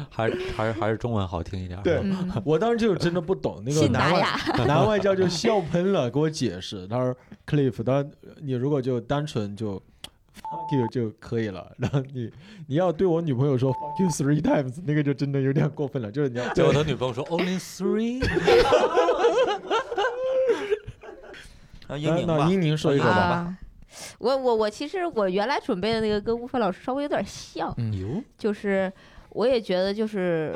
[0.09, 1.79] 还是还是还是中文好听一点。
[1.83, 4.65] 对嗯，我当时就真的不懂那个外达雅。
[4.67, 7.15] 男外教就笑喷了，给我解释，他说
[7.47, 8.09] Cliff，他说
[8.41, 9.75] 你如果就单纯就
[10.35, 12.31] fuck you 就可以了，然后你
[12.67, 18.23] 你要对我女朋友说 fuck you three times，那个就真的有点过分了，就是你要对我他女朋友说 only three，
[21.87, 23.57] 啊英宁吧，那英宁说一说吧，啊，
[24.19, 28.91] 我我我其实我原来准备的那个跟吴凡老师稍微有点像，嗯，就是
[29.31, 30.53] 我也觉得就是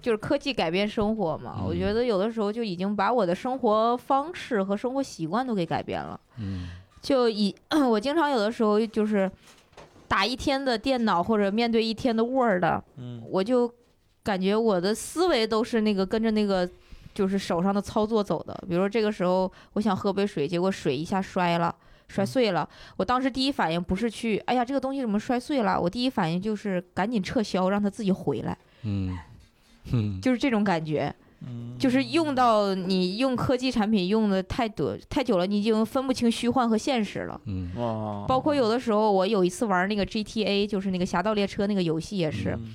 [0.00, 6.18] 就是科技改变生活嘛，我觉嗯得有的时候就已经把我的生活方式和生活习惯都给改变了。
[6.38, 6.68] 嗯
[7.00, 7.54] 就以
[7.90, 9.30] 我经常有的时候就是
[10.06, 12.64] 打一天的电脑或者面对一天的 Word，
[12.96, 13.72] 嗯我就
[14.22, 16.68] 感觉我的思维都是那个跟着那个
[17.14, 18.54] 就是手上的操作走的。
[18.68, 21.74] 比如说这个时候我想喝杯水，结果水一下摔了。
[22.10, 25.78] 摔碎了，我当时第一反应不是去，哎呀，这个东西怎么摔碎了？
[25.78, 29.14] 我第一反应就是赶紧撤销，让它自己回来，嗯
[29.92, 31.14] 嗯，就是这种感觉。
[31.40, 37.40] 嗯，就是用到你用科技产品用的太多太久了，你已经分不清虚幻和现实了。
[37.44, 42.74] 嗯哇，包括有的时候，我有一次玩那个 GTA，就是那个《侠盗猎车》那个游戏也是，嗯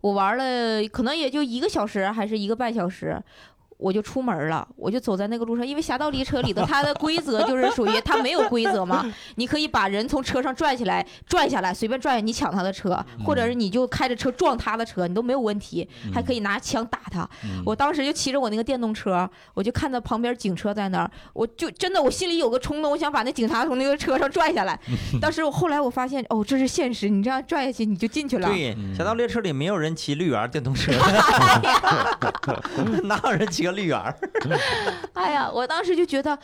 [0.00, 3.18] 我玩了可能也就一个小时还是一个半小时。
[3.76, 9.04] 我就出门了，我就走在那个路上，因为《侠盗猎车》里的它的规则就是属于它没有规则嘛，
[9.36, 17.28] 你可以把人从车上拽起来、拽下来，随便拽，你抢他的车，或者是你就开着车撞他的车，你都没有问题，还可以拿枪打他。
[17.44, 24.78] 嗯我当时就骑着我那个电动车，我就看到旁边警车在那儿，我就真的我心里有个冲动，我想把那警察从那个车上拽下来。
[25.20, 28.48] 但是我后来我发现，哦，这是现实，你这样拽下去你就进去了。
[28.48, 30.92] 对，嗯侠盗猎车里没有人骑绿园电动车，
[33.04, 34.14] 哪有人骑个绿园儿？
[35.14, 36.38] 哎呀，我当时就觉得。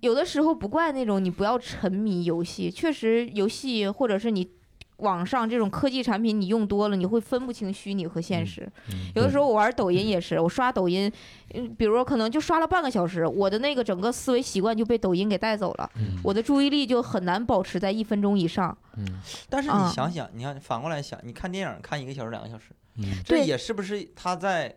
[0.00, 4.46] 有的时候不怪那种你不要沉迷游戏，确实游戏或者是你
[4.98, 8.72] 网上这种科技产品你用多了，你会分不清虚拟和现嗯实。
[8.90, 11.10] 嗯有的时候我玩抖音也是，我刷抖音，
[11.54, 18.76] 嗯，比如说可能就刷了半个小时，我的那个整个思维习惯就被抖音给带走了，嗯我的注意力就很难保持在一分钟以上。
[18.98, 19.06] 嗯，
[19.48, 22.66] 但是啊你想想，你看反过来想，你看电影看一个小时、两个小时，
[23.24, 24.76] 这也是不是他在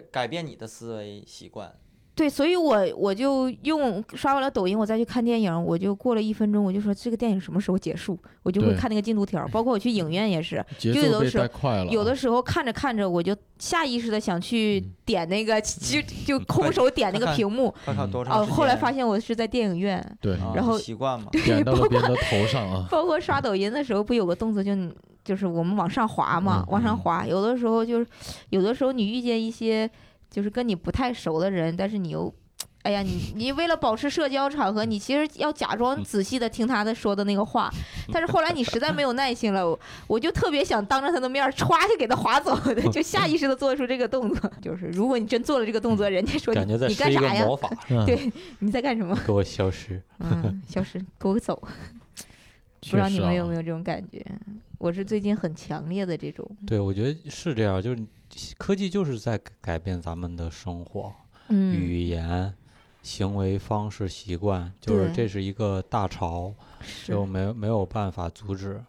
[0.00, 1.74] 改变你的思维习惯？
[2.16, 9.46] 对，所以我我就用刷完了抖音，我再去看电影，我就过了一分钟，我就说这个电影什么时候结束，我就会看那个进度条。
[9.48, 17.72] 包括我去影院也是，就有的时候带快了，有的时候看着看着，我就下意识的想去嗯点那个，就就空手点那个屏幕。
[17.84, 18.46] 哦？
[18.46, 20.02] 后来发现我是在电影院，
[20.54, 24.72] 然后习惯嘛，点到了别人的头上啊，包括刷抖音的时候，不有个动作就
[25.22, 27.26] 就是我们往上滑嘛，嗯往上滑。
[27.26, 28.06] 有的时候就是，
[28.48, 29.90] 有的时候你遇见一些
[30.36, 32.30] 就是跟你不太熟的人，但是你又。
[32.82, 37.68] 哎呀，你你为了保持社交场合，你其实要假装仔细的听他的说的那个话，
[38.12, 44.48] 但是后来你实在没有耐心了，我 我就特别想当着他的面儿歘就给他划走的，就下意识的做出这个动作。
[44.62, 47.44] 就是如果你真做了这个动作，人家说感觉你你在施一个干啥呀？
[47.46, 49.18] 魔法，嗯对，你在干什么？
[49.26, 50.00] 给我消失。
[50.20, 51.60] 嗯，消失，给我走。
[52.88, 53.56] 不知道你们有没？
[53.56, 54.24] 有这种感觉？
[54.78, 58.00] 我是最近很强烈的这种，对，我觉得是这样，就是
[58.58, 61.12] 科技就是在改改变咱们的生活、
[61.48, 62.52] 嗯，语言、
[63.02, 66.54] 行为方式、习惯，就是这是一个大潮，
[67.04, 68.82] 就没有没有办法阻止，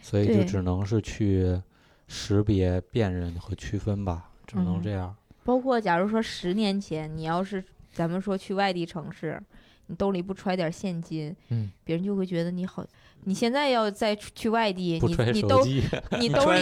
[0.00, 1.60] 所以就只能是去
[2.06, 5.14] 识别、辨认和区分吧，只能嗯这样。
[5.44, 9.42] 包括假如说十年前，你要是咱们说去外地城市，
[9.86, 12.86] 你兜里不揣点现金，嗯，别人就会觉得你好。
[13.24, 15.64] 你现在要再去外地，你你兜，
[16.18, 16.60] 你 兜里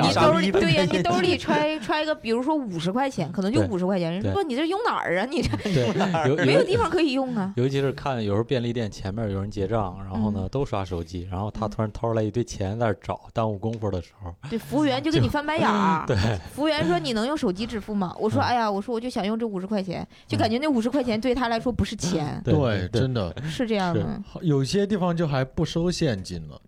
[0.00, 5.26] 你兜里对呀，你 兜里揣揣个，比如说五十块钱，可能就对五十块钱，人说你这用哪儿啊？
[5.30, 7.52] 你这没有有地方可以用啊。
[7.56, 16.04] 尤其是看有时候便利店前面有人结账，然后呢都刷手机，然后他嗯突然掏出来一堆钱在那儿找，耽误功夫的时候，对，服务员就给你翻白眼儿。
[16.08, 16.16] 对，
[16.52, 24.18] 服务员说：“你能用手机支付吗？”我说：“嗯哎呀，我说我就想用这五十块钱，就感觉那五十块钱对他来说不是钱，对真的，是这样是吗？
[24.40, 26.60] 有些地方就还不收现金了。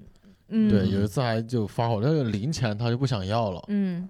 [0.48, 3.64] 嗯，对，有一次还就发火，那个零钱他就不想要了。
[3.68, 4.08] 嗯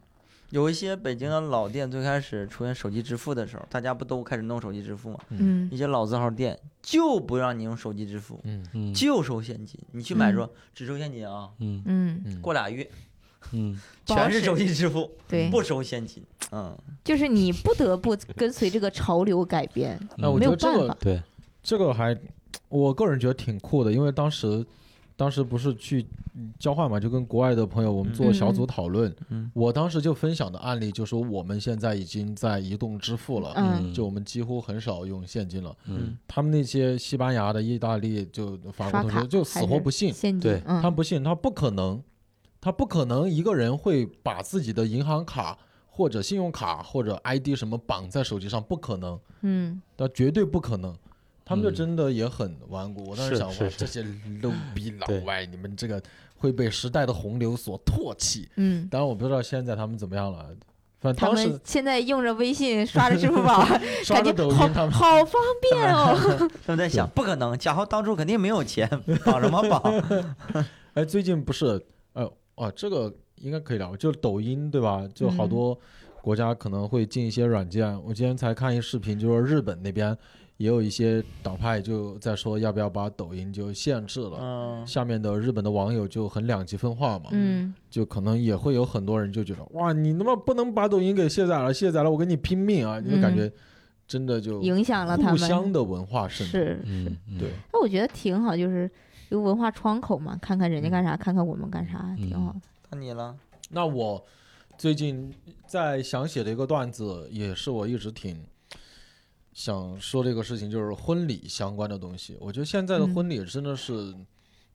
[0.50, 5.18] 有一些北京的老店最开始出现手机支付的时候，大家不都开始弄手机支付吗？
[5.31, 9.81] 嗯一些老字号店就不让你用手机支付，嗯嗯就收现金。
[9.92, 12.88] 你去买嗯说只收现金啊，嗯嗯，嗯，过俩月
[13.53, 16.22] 嗯 全是手机支付，对，不收现金。
[16.53, 20.96] 嗯，就是你不得不跟随这个潮流改变，那我没觉得这个有办法。
[21.00, 21.22] 对，
[21.64, 22.16] 这个还，
[22.68, 24.64] 我个人觉得挺酷的，因为当时，
[25.16, 29.48] 当时不是去嗯交换嘛，就跟国外的朋友我们做小组讨论，嗯。
[29.55, 33.94] 我当时就分享的案例就说我们现在已经在移动支付了，嗯。
[33.94, 35.77] 就我们几乎很少用现金了。
[35.87, 36.16] 嗯。
[36.27, 40.83] 他们那些西班牙的、意大利就法国同学就死活不信，对，嗯。
[40.83, 42.03] 他不信，他不可能，
[42.61, 49.20] 他不可能一个人会把自己的银行卡或者信用卡或者 ID 什么绑在手机上，不可能。
[49.42, 49.81] 嗯。
[49.96, 50.92] 那绝对不可能。
[51.44, 53.04] 他们就嗯真的也很顽固。
[53.11, 54.02] 我当时想，哇，是是是这些
[54.42, 56.02] low 逼老外，你们这个
[56.37, 58.48] 会被时代的洪流所唾弃。
[58.57, 60.46] 嗯，当然，我不知道现在他们怎么样了。
[61.00, 63.62] 反正他们当时现在用着微信，刷着支付宝，
[64.02, 66.16] 刷着抖音，好他们好方便哦。
[66.64, 68.88] 他们在想，不可能，贾豪当初肯定没有钱，
[69.22, 69.83] 绑什么绑？
[70.94, 71.78] 哎，最近不是，
[72.14, 75.07] 呃，哦，这个应该可以聊，就抖音对吧？
[75.14, 75.78] 就好嗯多
[76.22, 78.02] 国家可能会进一些软件。
[78.02, 80.16] 我今天才看一视频，就说日本那边
[80.57, 84.38] 也有一些党派就在说要不要把抖音就限制了。
[84.40, 93.01] 嗯，下面的日本的网友就很两极分化嘛，嗯就可能也会有很多人就觉得，哇，你他妈不能把抖音给卸载了，卸载了我跟你拼命啊！
[93.01, 93.51] 你就感觉
[94.07, 95.49] 真的就影响了他互们。
[95.49, 96.53] 相的文化渗透。
[96.53, 98.90] 是是，对，那我觉得挺好，就是
[99.31, 102.61] 有文化窗口嘛，看看人家干啥，看看我们干啥，挺好的。
[102.90, 103.35] 那你了。
[103.71, 104.25] 那我
[104.77, 105.33] 最近
[105.67, 108.40] 在想写的一个段子，也是我一直挺
[109.55, 112.37] 想说这个事情，就是婚礼相关的东西。
[112.40, 114.14] 我觉得现在的嗯婚礼真的是，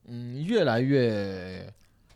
[0.05, 1.71] 嗯，越来越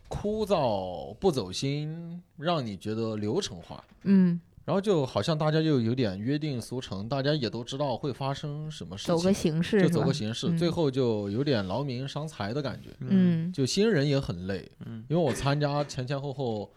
[0.08, 3.84] 枯燥、不走心，让你觉得流程化。
[4.04, 12.88] 嗯，然后就好像大家就有点约定俗成，大家也都知道会发生什么事情，走个形式就走个形式，嗯最后就有点劳民伤财的感觉。
[13.00, 16.72] 嗯就新人也很累，嗯因为我参加前前后后，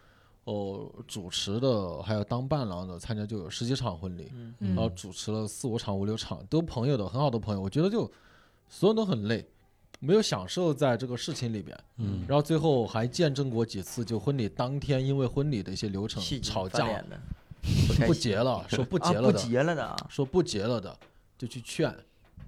[0.48, 8.10] 哦，主持的还有当伴郎的，参加就有十几场婚礼，然后主持了四五场、五六场，都朋友的，很好的朋友，我觉得就
[8.66, 9.46] 所有人都很累，
[10.00, 12.24] 没有享受在这个事情里边，嗯。
[12.26, 17.04] 然后最后还见证过几次，就婚礼当天因为婚礼的一些流程吵架
[18.06, 20.98] 不结了，说不结了的，结了的啊，说不结了的，
[21.36, 21.94] 就去劝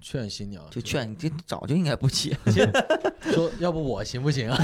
[0.01, 2.35] 劝新娘，就劝你，这早就应该不结。
[3.31, 4.57] 说要不我行不行啊？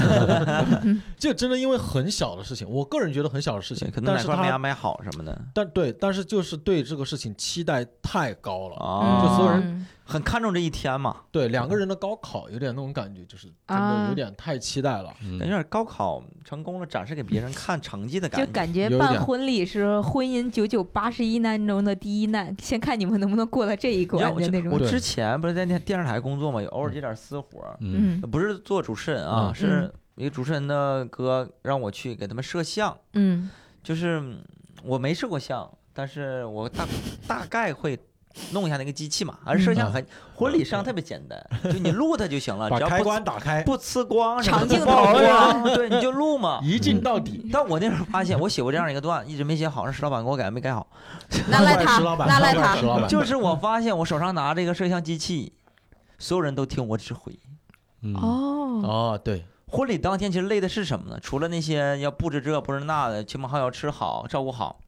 [1.16, 9.22] 就真的因为很小的事情，我个人觉得很小的事情，可能但是哪块没安排好什么的但对，但是就是对这个事情期待太高了，啊。
[9.22, 14.06] 就所有人嗯很看重这一天嘛，对两个人的高考有点那种感觉，就是真的啊。
[14.08, 15.14] 有点太期待了。
[15.22, 15.32] 嗯。
[15.38, 18.46] 有点高考成功了，展示给别人看成绩的感觉。
[18.46, 18.52] 就。
[18.52, 24.72] 感觉办婚礼是婚姻九九八十一难中的第一难，先看你们能不能过了这一关的那种。
[24.72, 24.78] 我。
[24.78, 28.18] 之前不是在电电视台工作嘛，有偶尔接点私活，嗯。
[28.22, 29.54] 嗯不是做主持人啊，嗯。
[29.54, 33.50] 是一个主持人的哥让我去给他们摄像，嗯。
[33.82, 34.42] 就是嗯
[34.82, 36.86] 我没摄过像，但是我大
[37.28, 37.98] 大概会。
[38.52, 46.60] 弄一下那个机器嘛，而摄像很婚礼摄像特别简单，就你录它就行了， 只要不关打开，不呲光长镜头光， 对，你就录嘛。
[46.62, 47.48] 一镜到底。
[47.52, 50.86] 但我那时候发现，我写过这样一个段，一直没写好，让石老板给我改，没改好。
[51.50, 52.86] 那赖他那赖他石。
[52.86, 55.52] 老板，就是我发现我手上拿这个摄像机器，
[56.18, 57.32] 所有人都听我指挥。
[58.02, 61.18] 嗯哦，哦，对，婚礼当天其实累的是什么呢？
[61.20, 64.78] 除了那些要布置这布置那的，亲朋好友吃好照顾好，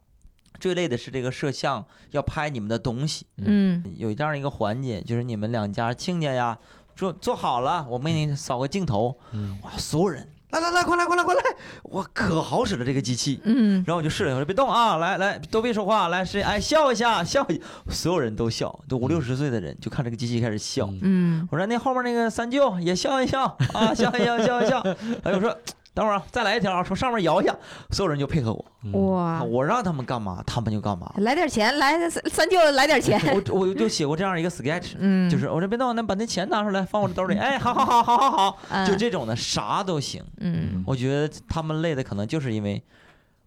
[0.60, 3.26] 最累的是这个摄像要拍你们的东西。
[3.38, 6.58] 嗯有这样一个环节，就是你们两家亲家呀，
[6.94, 11.40] 做做好了，我们给你扫个镜头，嗯哇，所有人来来来，快来快来快来，
[11.84, 13.40] 我，可好使了这个机器。
[13.44, 20.86] 嗯然后我就试了，我说别动啊，来来，都别说话，来谁哎笑一下，笑一下，所有人都笑，都五六十岁的人就看这个机器开始笑。
[20.86, 24.80] 嗯嗯我说那后面那个三舅也笑一笑啊，笑一笑，笑一笑。
[25.22, 25.56] 哎，我说
[25.92, 27.54] 等会儿啊再来一条，从上面摇一下，
[27.90, 31.12] 所有人就配合我，嗯哇，我让他们干嘛，他们就干嘛。
[31.18, 33.20] 来点钱，来三三舅来点钱。
[33.34, 37.36] 我我就写过这样一个 sketch，嗯，就是我说别动，那把那钱拿出来放我这兜里。
[37.36, 40.22] 哎，好好好好好好，嗯就这种的啥都行。
[40.38, 42.82] 嗯我觉得他们累的可能就是因为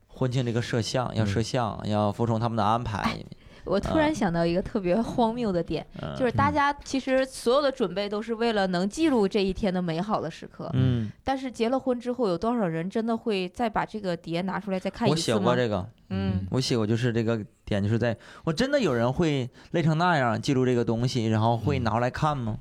[0.08, 3.18] 婚庆这个摄像要摄像，要服从他们的安排。
[3.66, 15.46] 我突然想到一个特别荒谬的点，嗯就是大家其实所有的准备都是为了能记录这一天的美好的时刻，嗯，但是结了婚之后，有多少人真的会再把这个碟拿出来再看我写一次吗？
[15.46, 22.58] 过这个，嗯我写过就是这个点，就是在我真的有人会累成那样记录这个东西，然后会拿出来看吗？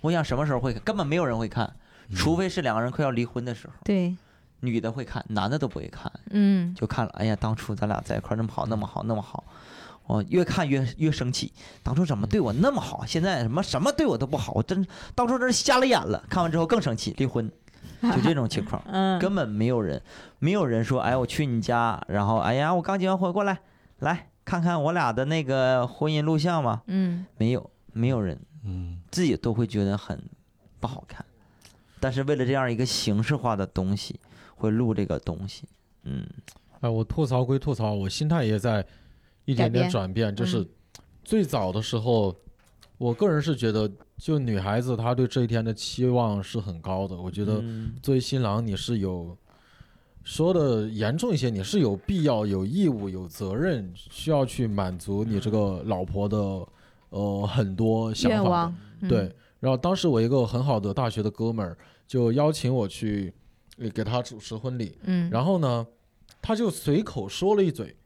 [0.00, 0.82] 我想什么时候会看？
[0.82, 1.72] 根本没有人会看，
[2.14, 4.16] 除非是两个人快要离婚的时候，对，
[4.60, 7.12] 女的会看，男的都不会看，嗯就看了。
[7.14, 9.44] 哎呀，当初咱俩在一块儿那么好，那么好，那么好。
[10.06, 16.22] 我越看越越生气，当初怎么对我那么好，现在什么什么对我都不好，我真当初真是瞎了眼了。
[16.28, 17.50] 看完之后更生气，离婚，
[18.02, 18.82] 就这种情况。
[18.90, 20.02] 嗯，根本没有人，
[20.38, 23.60] 没有人说，哎，我去你家，然后，哎呀，我刚结完婚，过来，
[24.00, 26.82] 来看看我俩的那个婚姻录像吧。
[26.86, 30.20] 嗯没有，没有人，嗯自己都会觉得很
[30.80, 31.24] 不好看，
[32.00, 34.18] 但是为了这样一个形式化的东西，
[34.56, 35.64] 会录这个东西，
[36.02, 36.26] 嗯，
[36.80, 38.84] 哎，我吐槽归吐槽，我心态也在
[39.44, 40.34] 一点点转变。
[40.34, 40.68] 就是嗯。
[41.24, 42.34] 最早的时候，
[42.98, 47.16] 我个人是觉得，就女孩子她对这一天的期望是很高的。
[47.16, 47.94] 我觉得嗯。
[48.02, 49.36] 作为新郎，你是有
[50.24, 56.38] 说的严重一些，你是有必要、有义务、有责任，需要去满足你这个老婆的
[57.10, 58.72] 呃很多想法
[59.08, 61.76] 对，然后当时我一个很好的大学的哥们儿
[62.06, 63.32] 就邀请我去
[63.78, 65.84] 呃给他主持婚礼，嗯，然后呢，
[66.40, 67.96] 他就随口说了一嘴，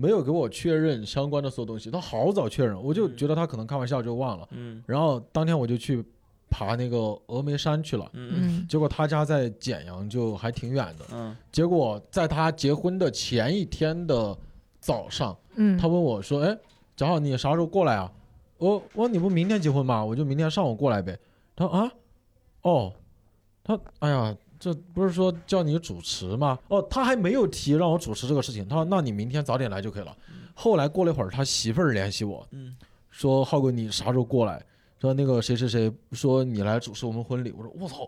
[0.00, 1.90] 没有给我确认相关的所有东西。
[1.90, 4.48] 他好早确认，我就觉得他可能开玩笑就忘了。
[4.52, 6.02] 嗯然后当天我就去
[6.48, 11.04] 爬那个峨眉山去了，嗯嗯结果他家在简阳，就还挺远的。
[11.12, 14.36] 嗯结果在他结婚的前一天的
[14.80, 16.56] 早上，嗯，他问我说：“哎，
[16.96, 18.10] 正好你啥时候过来啊？”
[18.58, 20.04] 我我说你不明天结婚吗？
[20.04, 21.18] 我就明天上午过来呗。
[21.54, 21.92] 他啊，
[22.62, 22.92] 哦，
[23.62, 26.58] 他哎呀，这不是说叫你主持吗？
[26.68, 28.68] 哦，他还没有提让我主持这个事情。
[28.68, 30.14] 他说那你明天早点来就可以了。
[30.54, 32.76] 后来过了一会儿，他媳妇儿联系我嗯
[33.10, 34.62] 说：“浩哥，你啥时候过来？”
[35.00, 37.50] 说那个谁谁谁说你来主持我们婚礼。
[37.56, 38.06] 我说我操，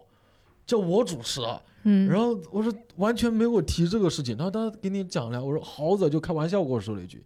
[0.67, 1.61] 叫我主持啊！
[1.85, 7.25] 嗯，然后我说完全没有提这个事情，他说他给你讲了，我说好早就开玩笑跟我说了一句，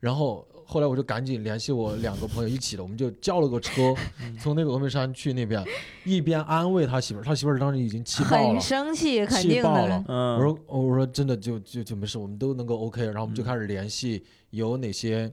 [0.00, 3.94] 然后后来我就赶紧联系我两个朋友一起的，我们就叫了个车，
[4.40, 5.62] 从那个峨眉山去那边，
[6.02, 9.98] 一边安慰他媳妇儿，他媳妇儿当时已经气爆很了，生气，肯定气爆了。
[9.98, 10.04] 的。。
[10.08, 15.30] 嗯，我说哦我说真的就就就没事，我们都能够 OK，然后我们就嗯开始联系有哪些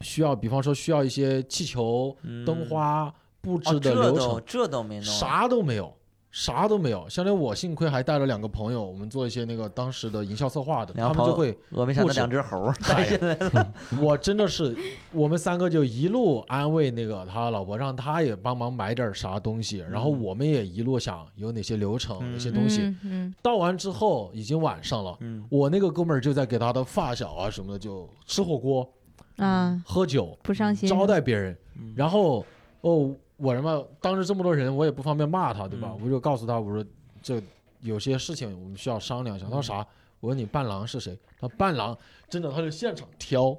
[0.00, 5.94] 需要，比方说需要一些气球、灯花布置的流程都，这都没弄，啥都没有，
[6.36, 7.08] 啥都没有。
[7.08, 14.76] 相当于我幸亏还带了两个朋友，我们做一些那个当时的营销策划的，他们就会，峨眉山的两只猴儿哎 带进来了，我真的是，
[15.12, 22.80] 我们三个就一路安慰那个他老婆，让他也帮忙买点啥东西，然后嗯我们也一路想有哪些流程、嗯哪些东西。
[22.82, 28.92] 嗯嗯到完之后已经晚上了，嗯我那个哥们儿就在给他的发小啊什么的就吃火锅、
[29.36, 30.88] 啊，喝酒、不伤心。
[30.88, 32.44] 招待别人，嗯然后
[32.80, 33.14] 哦，
[33.44, 35.90] 我他妈当着这么多人，我也不方便骂他，对吧？
[35.92, 36.84] 嗯我就告诉他，我说
[37.22, 37.42] 这
[37.80, 39.44] 有些事情我们需要商量一下。
[39.46, 39.86] 他说啥？
[40.20, 41.14] 我问你伴郎是谁？
[41.38, 41.96] 他说伴郎
[42.30, 43.56] 真的，他就现场挑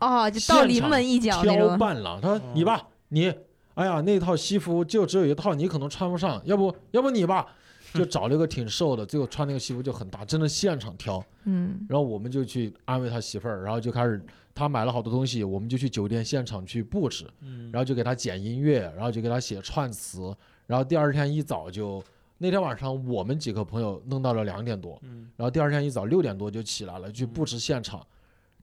[0.00, 1.78] 哦，就到临门一脚那挑种。
[1.78, 2.20] 伴郎。
[2.20, 3.32] 他说你吧，你
[3.74, 7.46] 哎呀，那套西服就只有一套，你可能穿不上，要不要不你吧，
[7.94, 11.24] 就找了一个挺瘦的，最后穿那个西服就很大，真的现场挑。
[11.44, 14.22] 嗯然后我们就去安慰他媳妇儿，然后就开始
[14.54, 20.34] 他买了好多东西，我们就去酒店现场去布置，嗯然后就给他剪音乐，然后就给他写串词，
[20.66, 22.02] 然后第二天一早就
[22.36, 28.06] 那天晚上我们几个朋友弄到了两点多，嗯然后第二天一早六点多就起来了去布置现场，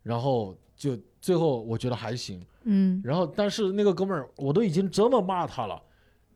[0.03, 5.81] 然后就最后我觉得还行，嗯然后但是那个哥们儿我都已经这么骂他了，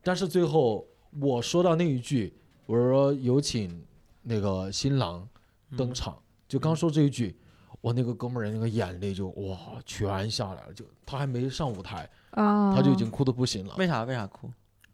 [0.01, 0.87] 但是最后
[1.19, 2.33] 我说到那一句，
[2.69, 3.81] 我说有请
[4.21, 5.27] 那个新郎
[5.75, 6.15] 登场，
[6.47, 7.35] 就刚说这一句，
[7.81, 9.57] 我那个哥们儿那个眼泪就哇
[9.87, 13.73] 全下来了，就他还没上舞台，啊，他就已经哭得不行了。
[13.79, 14.47] 为啥为啥哭？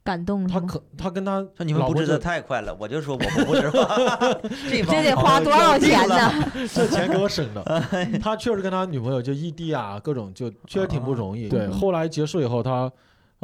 [0.06, 3.70] 感动，他可他跟他说你们布置的老婆就太快了，我就说我不布置，
[4.72, 6.08] 这这得花多少钱？
[6.08, 6.32] 呢？
[6.74, 7.62] 这钱给我省的。
[8.24, 11.50] 他确实跟他女朋友就异地啊，各种就确实挺不容易。
[11.50, 12.90] 对，嗯后来结束以后，他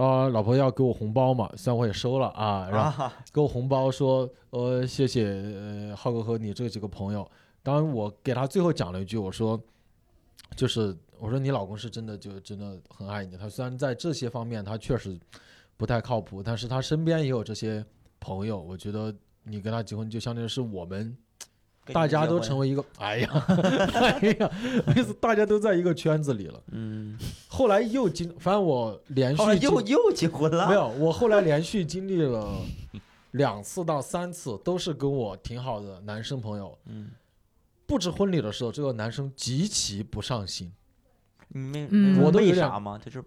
[0.01, 7.29] 啊、老婆要给我红包嘛，虽然我也收了啊，然后啊，给我红包说，呃，谢谢呃浩哥和你这几个朋友。
[7.61, 9.61] 当然，我给他最后讲了一句，我说，
[10.55, 13.37] 就是我说你老公是真的就真的很爱你。
[13.37, 15.15] 他虽然在这些方面他确实
[15.77, 17.85] 不太靠谱，但是他身边也有这些
[18.19, 18.59] 朋友。
[18.59, 21.15] 我觉得你跟他结婚，就相当于是我们跟
[21.85, 23.45] 大家都成为一个，哎呀，
[23.95, 24.51] 哎呀，
[24.95, 26.61] 意思大家都在一个圈子里了。
[26.71, 27.17] 嗯，
[27.47, 32.55] 后来又经，反正我连续经又又结婚了，没有，我后来连续经历了
[33.31, 36.77] 两次到三次，都是跟我挺好的男生朋友。
[36.85, 37.09] 嗯，
[37.87, 40.71] 布置婚礼的时候，这个男生极其不上心，
[41.49, 42.21] 你没嗯。
[42.21, 42.99] 我都有点啥吗？
[43.03, 43.23] 就是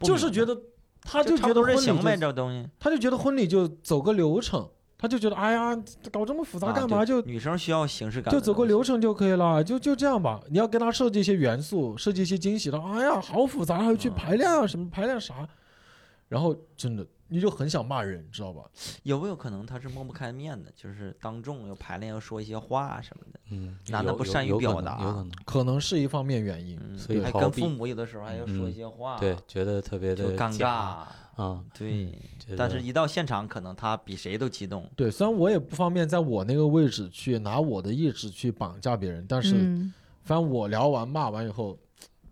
[0.00, 0.56] 就是觉得
[1.00, 2.68] 他就觉得婚礼就行呗，这东西。
[2.78, 4.68] 他就觉得婚礼就走个流程，
[4.98, 5.80] 他就觉得哎呀，
[6.10, 7.04] 搞这么复杂啊干嘛？
[7.04, 8.82] 就女生需要形式感，就走个流。
[8.82, 10.40] 程就可以了，就就这样吧。
[10.48, 15.46] 你要跟他设计一些元素，设计一些惊喜的，哎呀，好复杂，还要去嗯排练啊，什么排练啥，
[16.28, 18.62] 然后真的你就很想骂人，知道吧？
[19.02, 20.72] 有没有可能他是抹不开面的？
[20.74, 26.80] 就是当众要排练要说一些话什么的，嗯，男的不善于表达有可能可能是一方面原因。
[26.82, 31.02] 嗯，所以还跟父母有的时候还要说一嗯些话，对，，觉得特别的尴尬，
[31.38, 32.12] 啊，对。
[32.56, 34.90] 但是，一到现场，可能他比谁都激动。
[34.96, 39.92] 对，虽然我也不方便在我那个位置去拿我的意志去绑架别人，但是嗯
[40.24, 41.78] 反正我聊完骂完以后，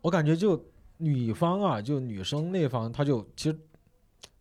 [0.03, 0.61] 我感觉就
[0.97, 3.59] 女方啊，就女生那方，她就其实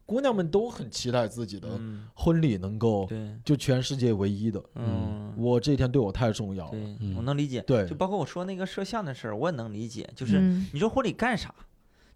[0.05, 4.63] 姑娘们都很期待自己的嗯，婚礼能够对，就全世界唯一的。
[4.75, 6.77] 嗯，我这一天对我太重要了。
[7.15, 7.61] 我能理解。
[7.61, 10.09] 对就包括我说那个摄像的事儿，我也能理解。
[10.15, 11.53] 就是嗯你说婚礼干啥？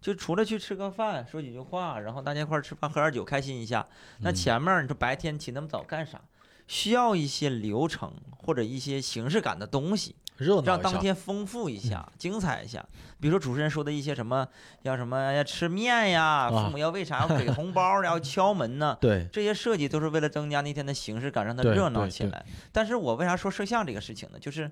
[0.00, 3.86] 就除了去吃个饭，说几句话，然后大家一块儿吃饭喝点酒，开心一下。
[4.20, 6.20] 那嗯前面儿你说白天起那么早干啥？
[6.66, 11.00] 需要一些流程或者一些形式感的东西，让当。
[11.00, 12.84] 天丰富一下、精彩一下。
[13.20, 14.46] 比如说主持人说的一些什么，
[14.82, 18.96] 要什么要吃面呀，啊父母要为啥要给红包， 然后敲门呢？
[19.00, 22.46] 对，这些设计都是为了增加那天的形式感，让它热闹起来。
[22.70, 24.38] 但是我为啥说摄像这个事情呢？
[24.38, 24.70] 就是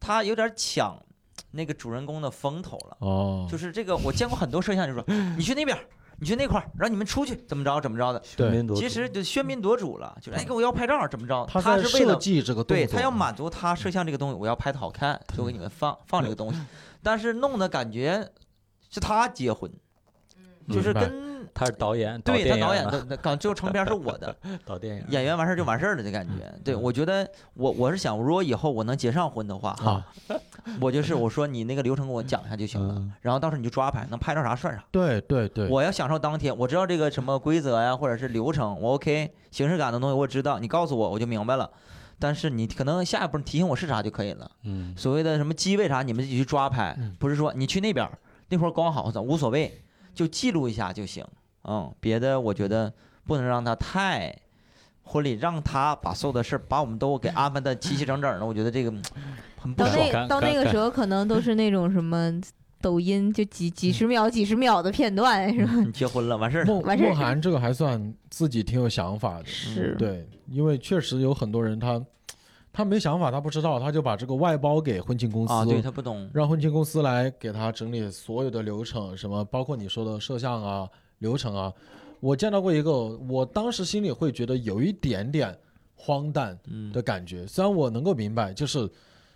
[0.00, 1.00] 他有点抢
[1.50, 2.96] 那个主人公的风头了。
[3.00, 5.04] 哦，就是这个，我见过很多摄像，就说
[5.36, 5.76] 你去那边，
[6.18, 8.22] 你去那块儿，让你们出去，怎么着怎么着的。
[8.36, 8.64] 对。
[8.76, 11.46] 其实就喧宾夺主了，就是哎，给我要拍照，怎么着？
[11.50, 16.60] 他是为了计这个，对他要满足他摄像这个东西，我要拍的好看，就给你们放放这个东西。
[17.02, 18.28] 但是弄的感觉
[18.90, 19.70] 是他结婚，
[20.68, 24.36] 就是跟他是导演，对他导演 的刚最后成片是我的，
[24.66, 26.52] 导电影，演员完事儿就完事儿了的感觉。
[26.64, 26.82] 对嗯。
[26.82, 30.04] 我觉得我我是想，如果以后我能结上婚的话，啊，
[30.80, 34.84] 我就是我说你那个流程给我讲一下就行了嗯，然后到时候你就抓拍，能拍着啥算啥。
[34.90, 41.70] 对对对，我要享受当天，我知道这个什么规则呀，或者是流程，我 OK，形式感的东西我知道，你告诉我我就明白了。
[42.18, 44.50] 但是你可能下一步你提醒我是啥就可以了。
[44.64, 48.10] 嗯，所谓的什么机位啥，你们自己去抓拍嗯，不是说你去那边
[48.48, 49.82] 那会儿光好无所谓，
[50.14, 51.24] 就记录一下就行。
[51.64, 52.92] 嗯，别的我觉得
[53.24, 54.34] 不能让他太
[55.08, 59.02] 婚礼，让他把所有的事儿把我们都给安排的齐齐整整的， 我觉得这个嗯
[59.58, 60.08] 很不到爽。
[60.12, 62.32] 那到那个时候，可能都是那种什么
[62.80, 65.72] 抖音，就几几十秒、几十秒的片段，是吧？
[65.84, 72.00] 你结婚了，完事儿完事儿梦涵这个还算自己挺有想法的，是，对，因为确实有很多人他
[72.72, 80.88] 他没想法，他不知道，他就把这个外包给婚庆公司，啊，对他不懂，让婚庆公司来给他整理所有的流程，什么包括你说的摄像啊、
[81.18, 81.72] 流程啊。
[82.20, 82.92] 我见到过一个，
[83.28, 85.56] 我当时心里会觉得有一点点
[85.94, 87.46] 荒诞嗯的感觉。
[87.46, 88.88] 虽然我能够明白，就是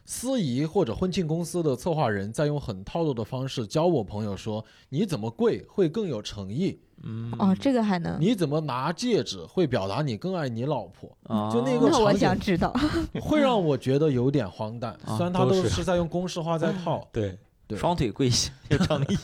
[0.04, 8.20] 司仪或者婚庆公司的策划人在用很套路的方式教我朋友说，你怎么跪会更有诚意，嗯哦，这个还能。
[8.20, 11.08] 你怎么拿戒指会表达你更爱你老婆，
[11.52, 12.74] 就那啊个那我场景想知道，
[13.20, 14.92] 会让我觉得有点荒诞。
[15.04, 17.38] 啊虽然他都都是是在用公式化在套， 对，对
[17.76, 19.16] 双腿跪下，有诚意，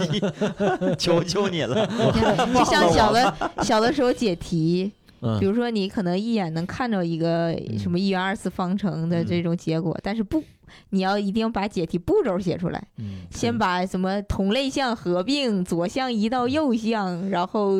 [0.99, 1.87] 求求你了。
[2.55, 5.39] 就像小的小的时候解题，嗯。
[5.41, 10.43] 比如说你可能一眼能看着一个什么一元二次方程的这种结果，但是不，
[10.91, 17.79] 你要一定把解题步骤写出来，嗯，先把什么同类项合并，左项移到右项，然后，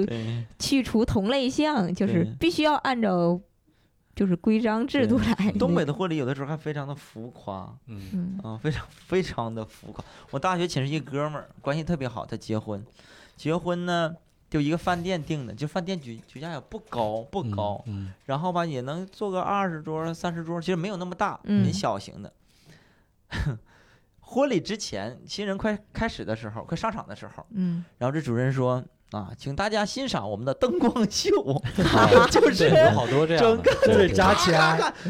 [0.59, 3.39] 去除同类项，就是必须要按照
[4.19, 5.53] 就是规章制度来。
[5.53, 10.05] 东北的婚礼有的时候还非常的浮夸，嗯嗯啊，非常非常的浮夸。
[10.33, 12.85] 我大学寝室一哥们儿关系特别好，他结婚，
[13.37, 14.13] 结婚呢
[14.51, 22.33] 就一个饭店订的，就饭店举举价也不高不高，嗯然后吧也能坐个二十桌三十桌，其实没有那么大，嗯很小型的。
[24.19, 31.31] 婚礼之前，新人快开始的时候，快上场的时候，嗯然后这主任说啊，请大家欣赏我们的灯光秀，
[31.79, 34.61] 嗯， 就是好多这样的，这得对加钱，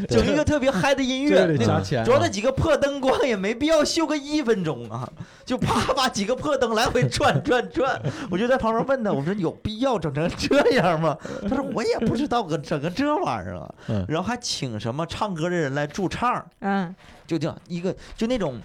[0.07, 2.05] 整一个特别嗨的音乐，得加钱啊。
[2.05, 5.05] 主要那几个破灯光也没必要秀个一分钟啊，
[5.45, 8.01] 就啪把几个破灯来回转转转。
[8.31, 11.17] 我就在旁边问他，我说有必要整成这样吗？
[11.49, 14.05] 他说我也不知道个整个这玩意儿啊嗯。
[14.07, 16.95] 然后还请什么唱歌的人来驻唱，嗯
[17.27, 18.57] 就这样一个就那种。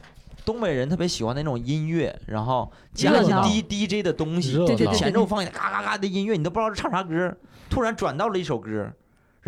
[0.45, 7.34] 东北人特别喜欢那种音乐，然后加一些热闹 D D J 的东西，热对对对前奏放一个嘎嘎嘎的音乐，你都不知道是唱啥歌，
[7.70, 8.92] 突然转到了一首歌，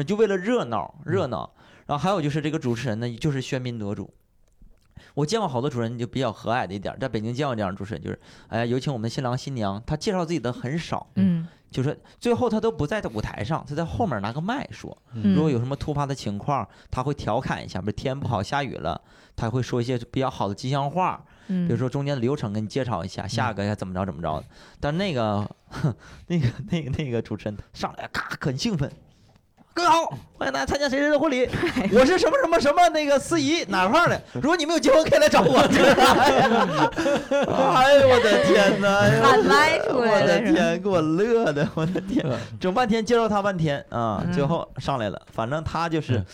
[0.07, 1.53] 就为了热闹热闹。
[1.87, 4.13] 然后还有就是这个主持人呢，就是喧宾夺主。
[5.17, 19.01] 我见过好多主持人就比较和蔼的一点儿，在北京见过这样的主持人，就是哎呀，有请我们的新郎新娘，他介绍自己的很少，嗯就是最后他都不在舞台上，他在后面拿个麦说，嗯如果有什么突发的情况，他会调侃一下，比如天不好下雨了，
[19.35, 24.47] 他会说一些比较好的吉祥话，嗯，比如说中间的流程给你介绍一下，下个该怎么着怎么着的。
[24.79, 25.49] 但那个
[26.29, 28.93] 那个那个那个主持人上来咔很兴奋。
[29.77, 30.07] 各位好，
[30.39, 31.47] 欢迎大家参加谁谁的婚礼。
[31.93, 34.19] 我是什么什么什么那个司仪 哪块的？
[34.33, 35.59] 如果你们有结婚，可以来找我。
[37.77, 39.01] 哎呦我的天哪！
[39.01, 40.07] 哎呦喊麦出我？
[40.07, 42.25] 的天，给我乐的，我的天，
[42.59, 46.25] 整半天介绍他半天啊，最嗯后上来了，反正他就是嗯，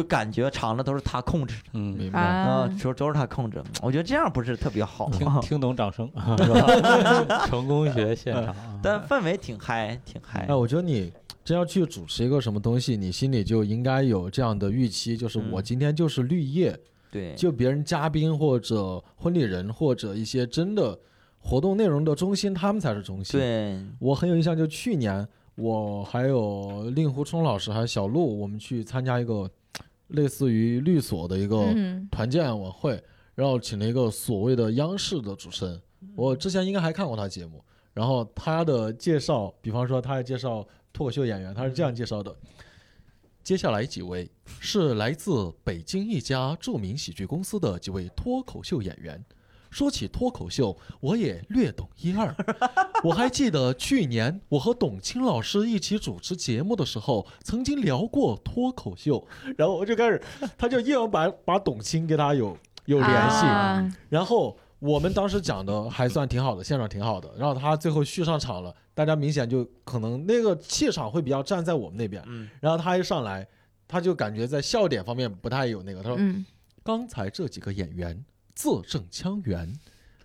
[0.00, 2.20] 就感觉场子都是他控制的嗯，明白。
[2.20, 3.60] 啊啊，，都都是他控制。
[3.82, 7.46] 我觉得这样不是特别好，听 听懂掌声 是吧？
[7.50, 10.54] 成功学现场啊，但氛围挺嗨，挺嗨哎，。
[10.54, 11.12] 我觉得你
[11.44, 16.78] 真要去主持一个什么东西，你心里就应该有这样的预期，就是我嗯今天就是绿叶，
[17.10, 20.96] 对，就别人嘉宾或者婚礼人或者一些真的
[21.40, 25.26] 活动内容的中心，他们才是中心。，对，我很有印象，就去年
[25.56, 29.50] 我还有令狐冲老师还有小鹿，我们去参加一个
[30.08, 33.02] 类似于律所的一个嗯团建晚会，
[33.34, 35.80] 然后请了一个所谓的央视的主持人，
[36.16, 42.34] 我之前应该还看过他节目，然后他的介绍，比方说他还介绍脱口秀演员，他是这样介绍的。
[43.42, 44.30] 接下来几位
[44.60, 49.24] 是来自北京一家著名喜剧公司的几位脱口秀演员。
[49.70, 52.34] 说起脱口秀，我也略懂一二。
[53.04, 60.20] 我还记得去年我和董卿老师一起主持节目的时候，曾经聊过脱口秀，然后我就开始，
[60.56, 62.56] 他就硬要把把董卿跟他有
[62.86, 67.28] 有联系，啊然后我们当时讲的还算挺好的，现场挺好的。
[67.36, 72.22] 然后他最后续上场了，大家明显就可能那个气场会比较站在我们那边。
[72.26, 73.46] 嗯，然后他一上来，
[73.86, 76.02] 他就感觉在笑点方面不太有那个。
[76.02, 76.44] 他说嗯
[76.82, 78.24] ：“刚才这几个演员
[78.58, 79.72] 字正腔圆，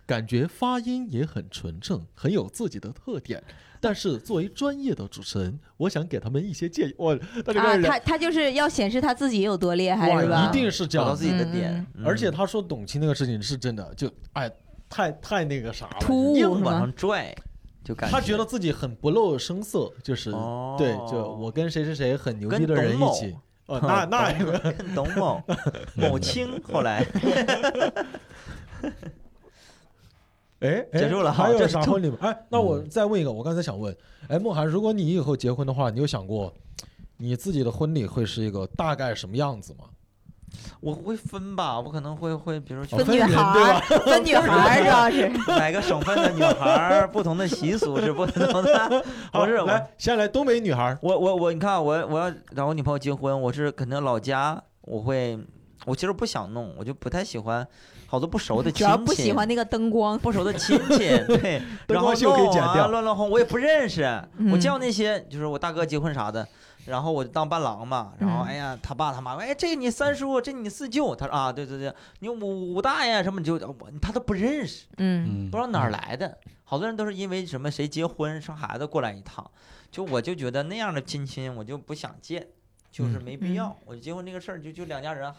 [0.04, 3.40] 感觉发音也很纯正，很有自己的特点。
[3.80, 6.94] 但是作为专业的主持人，我想给他们一些建议。
[6.98, 10.48] 我他他他就是要显示他自己有多厉害，是，吧？
[10.48, 14.50] 一定是这样找到自己的嗯点，嗯而且他说董卿那个事情是真的，就哎，
[14.88, 16.80] 太太那个啥了，突兀硬往？
[16.80, 17.32] 上拽，
[17.84, 23.36] 就感觉他觉得自己很不露声色，就是、哦对，就我跟谁谁谁很牛逼的人一起，
[23.66, 25.42] 哦， 那那董跟董某
[25.96, 27.04] 某清后来
[30.60, 32.18] 哎，哎结束了哈还有啥婚礼吗？
[32.20, 33.94] 哎，那我再问一个，我刚才想问，
[34.28, 36.52] 哎，梦涵，如果你以后结婚的话，你有想过
[37.16, 39.84] 你自己的婚礼会是一个大概什么样子吗？
[40.80, 45.28] 我会分吧，我可能会会，比如去分女孩对，分女孩主要 是。
[45.46, 49.04] 哪个省份的女孩不同的习俗是不同的。
[49.32, 55.38] 好不是我来，先来东北女孩，我我我，你看我我要找我女朋友结婚，我是肯定老家我会，
[55.86, 57.66] 我其实不想弄，我就不太喜欢
[58.06, 66.46] 好多不熟的亲戚，主要不喜欢那个灯光，不熟的亲戚， 对，然后灯光秀可以弄啊剪掉乱乱哄，我也不认识，我嗯见过那些就是我大哥结婚啥的。
[66.86, 76.38] 然后我就当伴郎嘛，然后嗯哎呀，他爸他妈，哎，这你三叔，这你四舅，他说啊，对对对，你五五大爷什么，你就我他都不认识，不知道哪儿来的。
[76.64, 79.48] 好多人都是因为什么谁结婚生孩子过来一趟，
[79.90, 82.46] 就我就觉得那样的亲亲我就不想见，
[82.90, 83.76] 就是嗯没必要。
[83.84, 85.32] 我结婚这个事儿就就两家人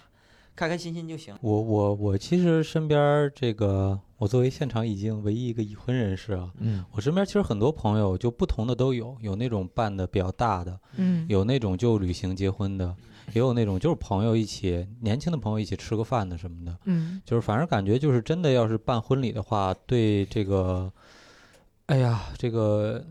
[0.56, 1.36] 开开心心就行。
[1.42, 12.96] 我我我其实身边这个我作为现场已经唯一一个已婚人士啊，嗯我身边其实很多朋友就不同的都有，有那种办的比较大的，嗯，有那种就旅行结婚的，
[13.34, 16.78] 也有那种就是朋友一起年轻的朋友一起吃个饭的什么的。
[16.86, 20.90] 嗯就是反正感觉就是真的，要是办婚礼的话，对这个，
[21.88, 23.04] 哎呀，这个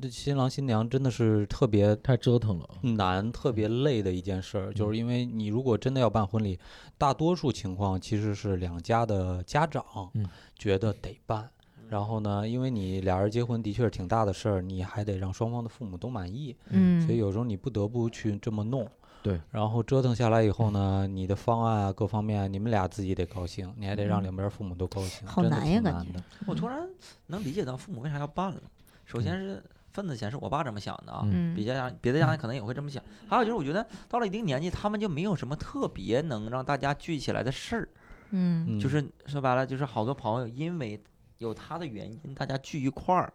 [0.00, 2.68] 这新郎新娘真的是特别太折腾了。
[2.96, 4.72] 难、特别累的一件事儿。
[4.72, 6.58] 就是因为你如果真的要办婚礼，
[6.96, 9.84] 大多数情况其实是两家的家长
[10.14, 10.26] 嗯
[10.56, 11.48] 觉得得办。
[11.88, 18.88] 然后呢，因为你俩人结婚的确是挺大的事儿，你还得让双方的父母都满意，嗯，所以有时候你不得不去这么弄。
[19.22, 26.24] 对，然后折腾下来以后呢，你的方案啊各方面，你们俩自己得高兴，你还得让嗯两边父母都高兴，好真的难呀感觉挺难的。
[26.46, 26.88] 我突然
[27.26, 28.62] 能理解到父母为啥要办了。
[29.04, 29.62] 首先是
[29.92, 31.54] 份子钱是我爸这么想的啊，嗯。
[31.54, 33.02] 别家别的家可能也会这么想。
[33.28, 37.88] 还有就是我觉得到了一定年纪，他们就没有什么特别能让大家聚起来的事儿，
[38.30, 38.78] 嗯。
[38.78, 38.80] 嗯。
[38.80, 41.00] 就是说白了就是好多朋友因为
[41.38, 43.32] 有他的原因，大家聚一块儿，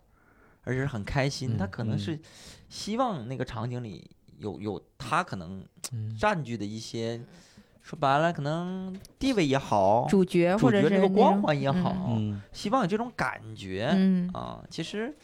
[0.63, 1.57] 而且是很开心。
[1.57, 2.19] 他可能是
[2.69, 6.15] 希望那个场景里有有他可能嗯。
[6.17, 7.21] 占据的一些，
[7.81, 12.41] 说白了可能地位也好，主角主或者是角这个光环也好，嗯。
[12.51, 13.89] 希望有这种感觉。
[13.93, 14.29] 嗯。
[14.33, 15.15] 啊，其实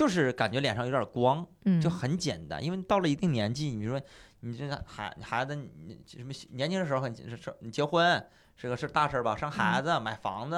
[0.00, 2.64] 就是感觉脸上有点光，嗯，就很简单。
[2.64, 4.00] 因为到了一定年纪，你说
[4.40, 8.26] 你这个孩孩子，你什么年轻的时候很是是你结婚
[8.56, 10.56] 是个是大事儿吧，生孩子、买房子，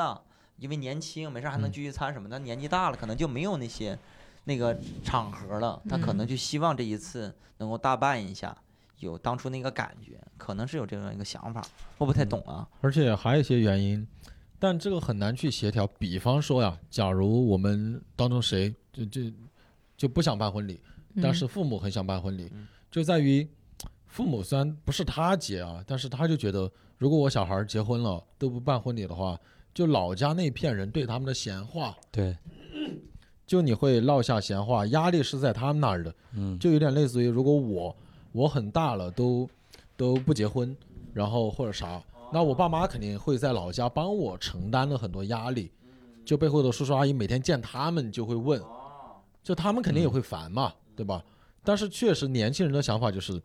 [0.59, 2.39] 因为年轻没事儿还能嗯聚聚餐什么的。
[2.39, 3.99] 年纪大了，可能就没有那些
[4.45, 8.57] 那个场合了，他可能嗯就希望这一次能够大办一下。
[9.01, 11.61] 有当初那个感觉，可能是有这样一个想法，
[11.99, 12.69] 我不太懂啊。
[12.81, 14.07] 而且还有一些原因，
[14.63, 15.85] 但这个很难去协调。
[15.99, 19.21] 比方说呀，假如我们当中谁就就
[19.97, 20.81] 就不想办婚礼，
[21.17, 23.45] 但嗯是父母很想办婚礼嗯，就在于
[24.07, 29.37] 父母虽然不是他结啊，但是他就觉得，如果我小孩儿结婚了都不办婚礼的话，
[29.75, 32.37] 就老家那片人对他们的闲话，对，
[33.45, 37.97] 就你会落下闲话，压力是在他们那儿的，嗯，就有点类似于，如果我
[38.31, 39.51] 我很大了都
[39.97, 40.77] 都不结婚，
[41.13, 42.01] 然后或者啥，
[42.33, 45.71] 那我爸妈肯定会在老家帮我承担了很多压力，
[46.25, 48.63] 就背后的叔叔阿姨每天见他们就会问，
[49.43, 51.23] 就他们肯定也会烦嘛，对吧？
[51.63, 53.41] 但是确实年轻人的想法就是，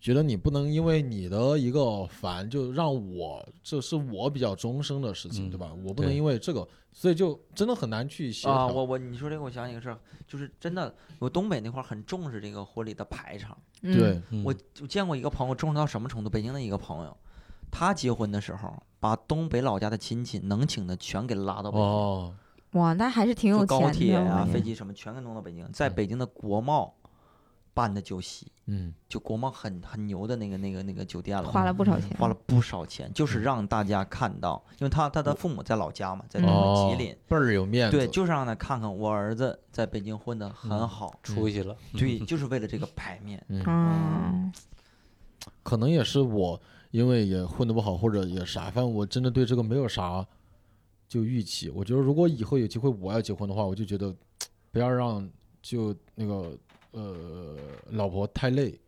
[0.00, 5.72] 觉得你不能因为你的一个烦就让我这是我比较终生的事情，嗯对吧？
[5.84, 8.52] 我不能对因为这个，所以就真的很难去协调。
[8.52, 9.98] 啊，我我你说这个，我想起一个事儿，
[10.28, 13.56] 就是真的，我东北那块儿很重视这个婚礼的排场。
[13.82, 16.28] 嗯对，嗯我我见过一个朋友重视到什么程度？
[16.28, 17.16] 北京的一个朋友，
[17.70, 22.34] 他结婚的时候，把东北老家的亲戚能请的全给拉到北京，哦，
[22.72, 24.52] 哇，那还是挺有坐高钱的，铁呀、我感觉。
[24.52, 26.94] 飞机什么全给弄到北京，在嗯北京的国贸
[27.72, 36.46] 办的酒席，嗯，就国贸很很牛的那个那个那个酒店了，花了不少钱，花了不少钱，就是让大家看到，因为他他的父母在老家嘛，在吉
[36.98, 40.86] 林，，倍儿有面子，对，就是让他看看我儿子在北京混得很嗯。
[40.86, 43.42] 好，出息了，对，就是为了这个牌面。
[43.48, 43.62] 嗯。
[43.66, 44.52] 嗯。
[45.62, 46.60] 可能也是我
[46.90, 50.26] 因为也混得不好，或者也啥，反正我真的对这个没有啥
[51.08, 51.68] 就预期。
[51.70, 54.14] 我觉得如果以后有机会我要结婚的话，我就觉得
[54.70, 55.28] 不要让
[55.62, 56.56] 就那个
[56.92, 57.56] 呃
[57.90, 58.78] 老婆太累，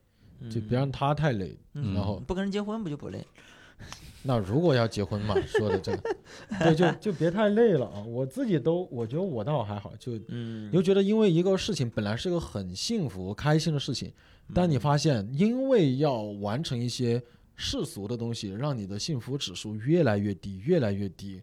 [0.50, 1.56] 就别让她太累。
[1.74, 3.24] 嗯然后不跟人结婚不就不累？
[4.24, 6.16] 那如果要结婚嘛，说的这个，
[6.60, 8.00] 对，就就别太累了啊。
[8.04, 14.12] 我自己都我觉得我倒还好，就嗯你就觉得因为一个事情本来是个很幸福开心的事情，
[14.54, 17.20] 但你发现因为要完成一些
[17.56, 21.42] 世俗的东西，让你的幸福指数越来越低，越来越低，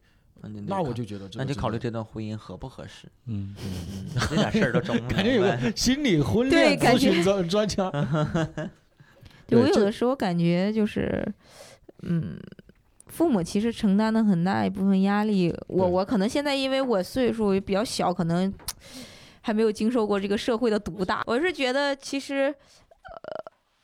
[0.68, 3.56] 那我考就觉得这那就考虑这段婚姻合不合适，嗯，
[4.30, 5.42] 这点事儿都整不 感觉有。
[5.42, 7.90] 个心理婚恋咨询专专家，
[9.48, 11.26] 对我有的时候感觉就是，
[12.04, 12.40] 嗯，
[13.08, 15.54] 父母其实承担了很大一部分压力。
[15.68, 18.54] 我我可能现在因为我岁数也比较小，可能
[19.42, 21.24] 还没有经受过这个社会的毒打。
[21.26, 23.39] 我是觉得其实，呃，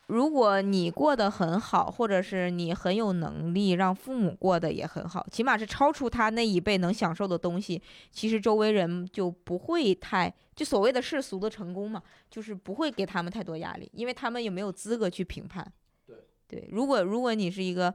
[0.08, 7.82] 如果你过得很好，或者是你很有能力让父母过得也很好，起码是超出他那一辈能享受的东西，
[8.12, 15.66] 其实周围人就不会太就所谓的世俗的成功嘛，就是不会给他们太多压力，因为他们也没有资格去评判。
[16.06, 16.16] 对
[16.48, 17.92] 对，如果如果你是一个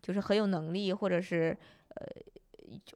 [0.00, 1.56] 就是很有能力，或者是
[1.88, 2.40] 呃就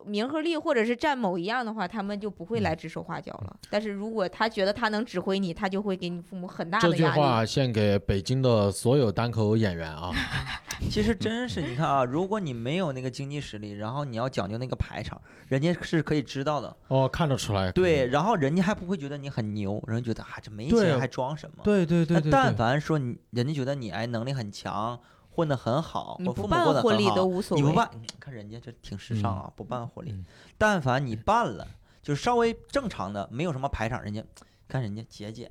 [0.05, 3.57] 名和利，或者是占某一样的话，他们就不会来指手画脚了。
[3.71, 6.99] 但是如果他觉得他能指挥你，他就会给你父母很大的压力。
[6.99, 10.11] 这句话献给北京的所有单口演员啊！
[10.91, 16.75] 其实真是，你看啊，如果你没有那个经济实力，然后你要讲究那个排场，人家是可以知道的。
[16.89, 21.63] 哦，看得出来，对，然后人家还不会觉得你很牛，人家觉得啊这没钱还装什么？
[21.65, 24.99] 对对对对那但，凡说你，人家觉得你哎能力很强，
[25.39, 27.63] 混得很好，你不办婚礼很好，都无所谓。
[27.63, 30.25] 你不办，看人家这挺时尚啊，不办婚礼嗯。
[30.59, 31.65] 但凡你办了，
[32.03, 34.21] 就是稍微正常的，没有什么排场，人家
[34.67, 35.49] 看人家节俭。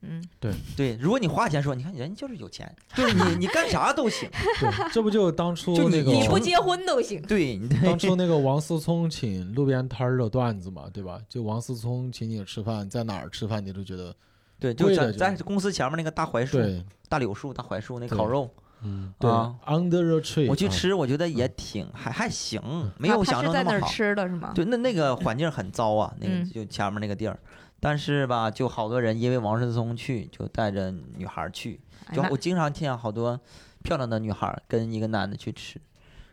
[0.00, 4.28] 嗯，对对，如果你花钱说，你看人家就是有钱，就是你你干啥都行。
[4.58, 7.22] 对，这不就当初就那个你不结婚都行。
[7.22, 11.20] 对，当初那个王思聪请路边摊儿的段子嘛，对吧？
[11.28, 14.12] 就王思聪请你吃饭，在哪儿吃饭你都觉得
[14.58, 18.48] 对，就在在公司前面那个大槐树、对大柳树、大槐树那烤肉，
[18.82, 22.60] 嗯，对、啊 under a tree，啊我去吃，我觉得也挺还还行，
[22.98, 23.88] 没有啊他是在那儿想象那么好。
[23.88, 24.52] 吃的是吗？
[24.54, 27.38] 对，那那个环境很糟啊，那个嗯就前面那个地儿。
[27.80, 31.80] 但是吧，就好多人因为王思聪去，就带着女孩去。
[32.12, 33.38] 就我经常见好多
[33.82, 35.80] 漂亮的女孩跟一个男的去吃，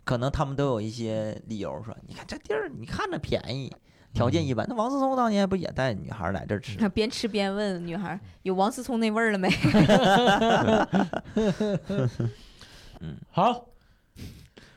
[0.04, 3.72] 可能他们都有一些理由说，你看这地儿，你看着便宜，
[4.16, 4.66] 条件一般。
[4.68, 6.76] 那王思聪当年不也带女孩来这儿吃？
[6.82, 9.50] 他边吃边问女孩有王思聪那味儿了没？
[13.02, 13.68] 嗯好，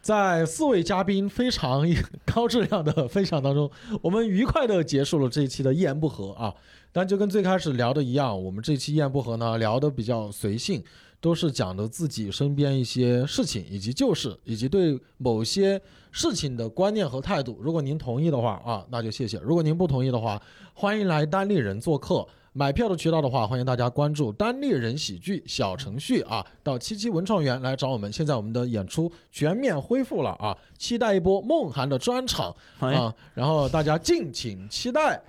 [0.02, 1.86] 在四位嘉宾非常
[2.26, 3.70] 高质量的分享当中，
[4.02, 6.52] 我们愉快的结束了这一期的一言不合啊。
[6.90, 10.82] 但就跟最开始聊的一样，我们这期一言不合呢聊的比较随性，
[11.20, 15.80] 都是讲的自己身边一些事情以及旧事，以及对某些
[16.18, 17.56] 事情的观念和态度。
[17.60, 20.42] 如果您同意的话啊，那就谢谢；如果您不同意的话，
[20.74, 22.26] 欢迎来单立人做客。
[22.52, 28.12] 买票的渠道的话，欢迎大家关注单立人喜剧小程序啊，到七七文创园来找我们。
[28.12, 35.22] 现在我们的演出全面恢复了啊，期待一波梦涵的专场哎啊，然后大家敬请期待。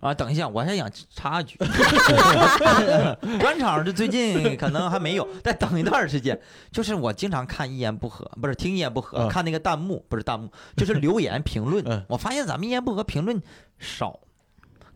[0.00, 1.56] 啊，等一下，我还想插一句，
[3.40, 6.38] 专场这最近可能还没有，再等一段时间。
[6.70, 11.82] 就是我经常看一言不合，不是听一言不合，嗯看那个弹幕，不是弹幕，就是留言评论。
[11.86, 13.40] 嗯我发现咱们一言不合评论
[13.78, 14.20] 少，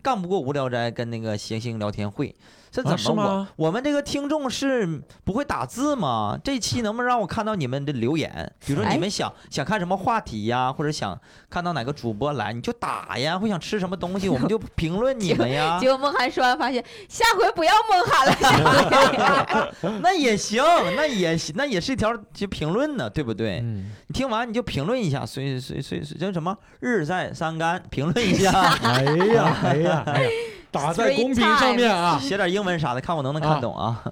[0.01, 2.35] 干不过无聊斋跟那个行星聊天会。
[2.71, 6.37] 这怎么我、们这个听众是不会打字吗？
[6.43, 8.51] 这期能不能让我看到你们的留言？
[8.65, 15.89] 比如说哎你们想想看什么话题呀，或者想看到哪个主播来，你就打呀；或想吃什么东西， 我们就评论你们呀结。
[15.89, 20.63] 果梦涵说完发现，下回不要梦涵了， 那也行，
[20.95, 23.59] 那也行，那也是一条就评论呢，对不对？
[23.63, 28.51] 嗯，你听完你就评论一下，随随随随叫什么日晒三竿，评论一下，
[28.83, 29.03] 哎
[29.33, 30.29] 呀，哎呀，哎呀，
[30.71, 32.19] 打在公屏上面啊。
[32.19, 34.03] 写点英文啥的，看我能不能看懂啊。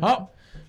[0.00, 0.26] 好，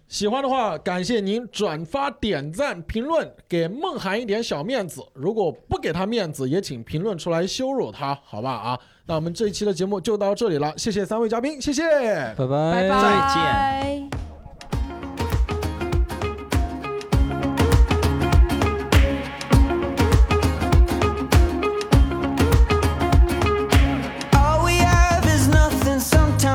[0.08, 5.02] 喜欢的话，感谢您转发、点赞、评论，给梦涵一点小面子。
[5.14, 8.52] 如果不给他面子，也请评论出来羞辱他，好吧？
[8.52, 11.84] 啊，那我们这一期的节目就到这里了，谢谢三位嘉宾，谢谢。
[12.38, 14.33] 拜拜拜拜，再见。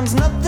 [0.09, 0.48] means nothing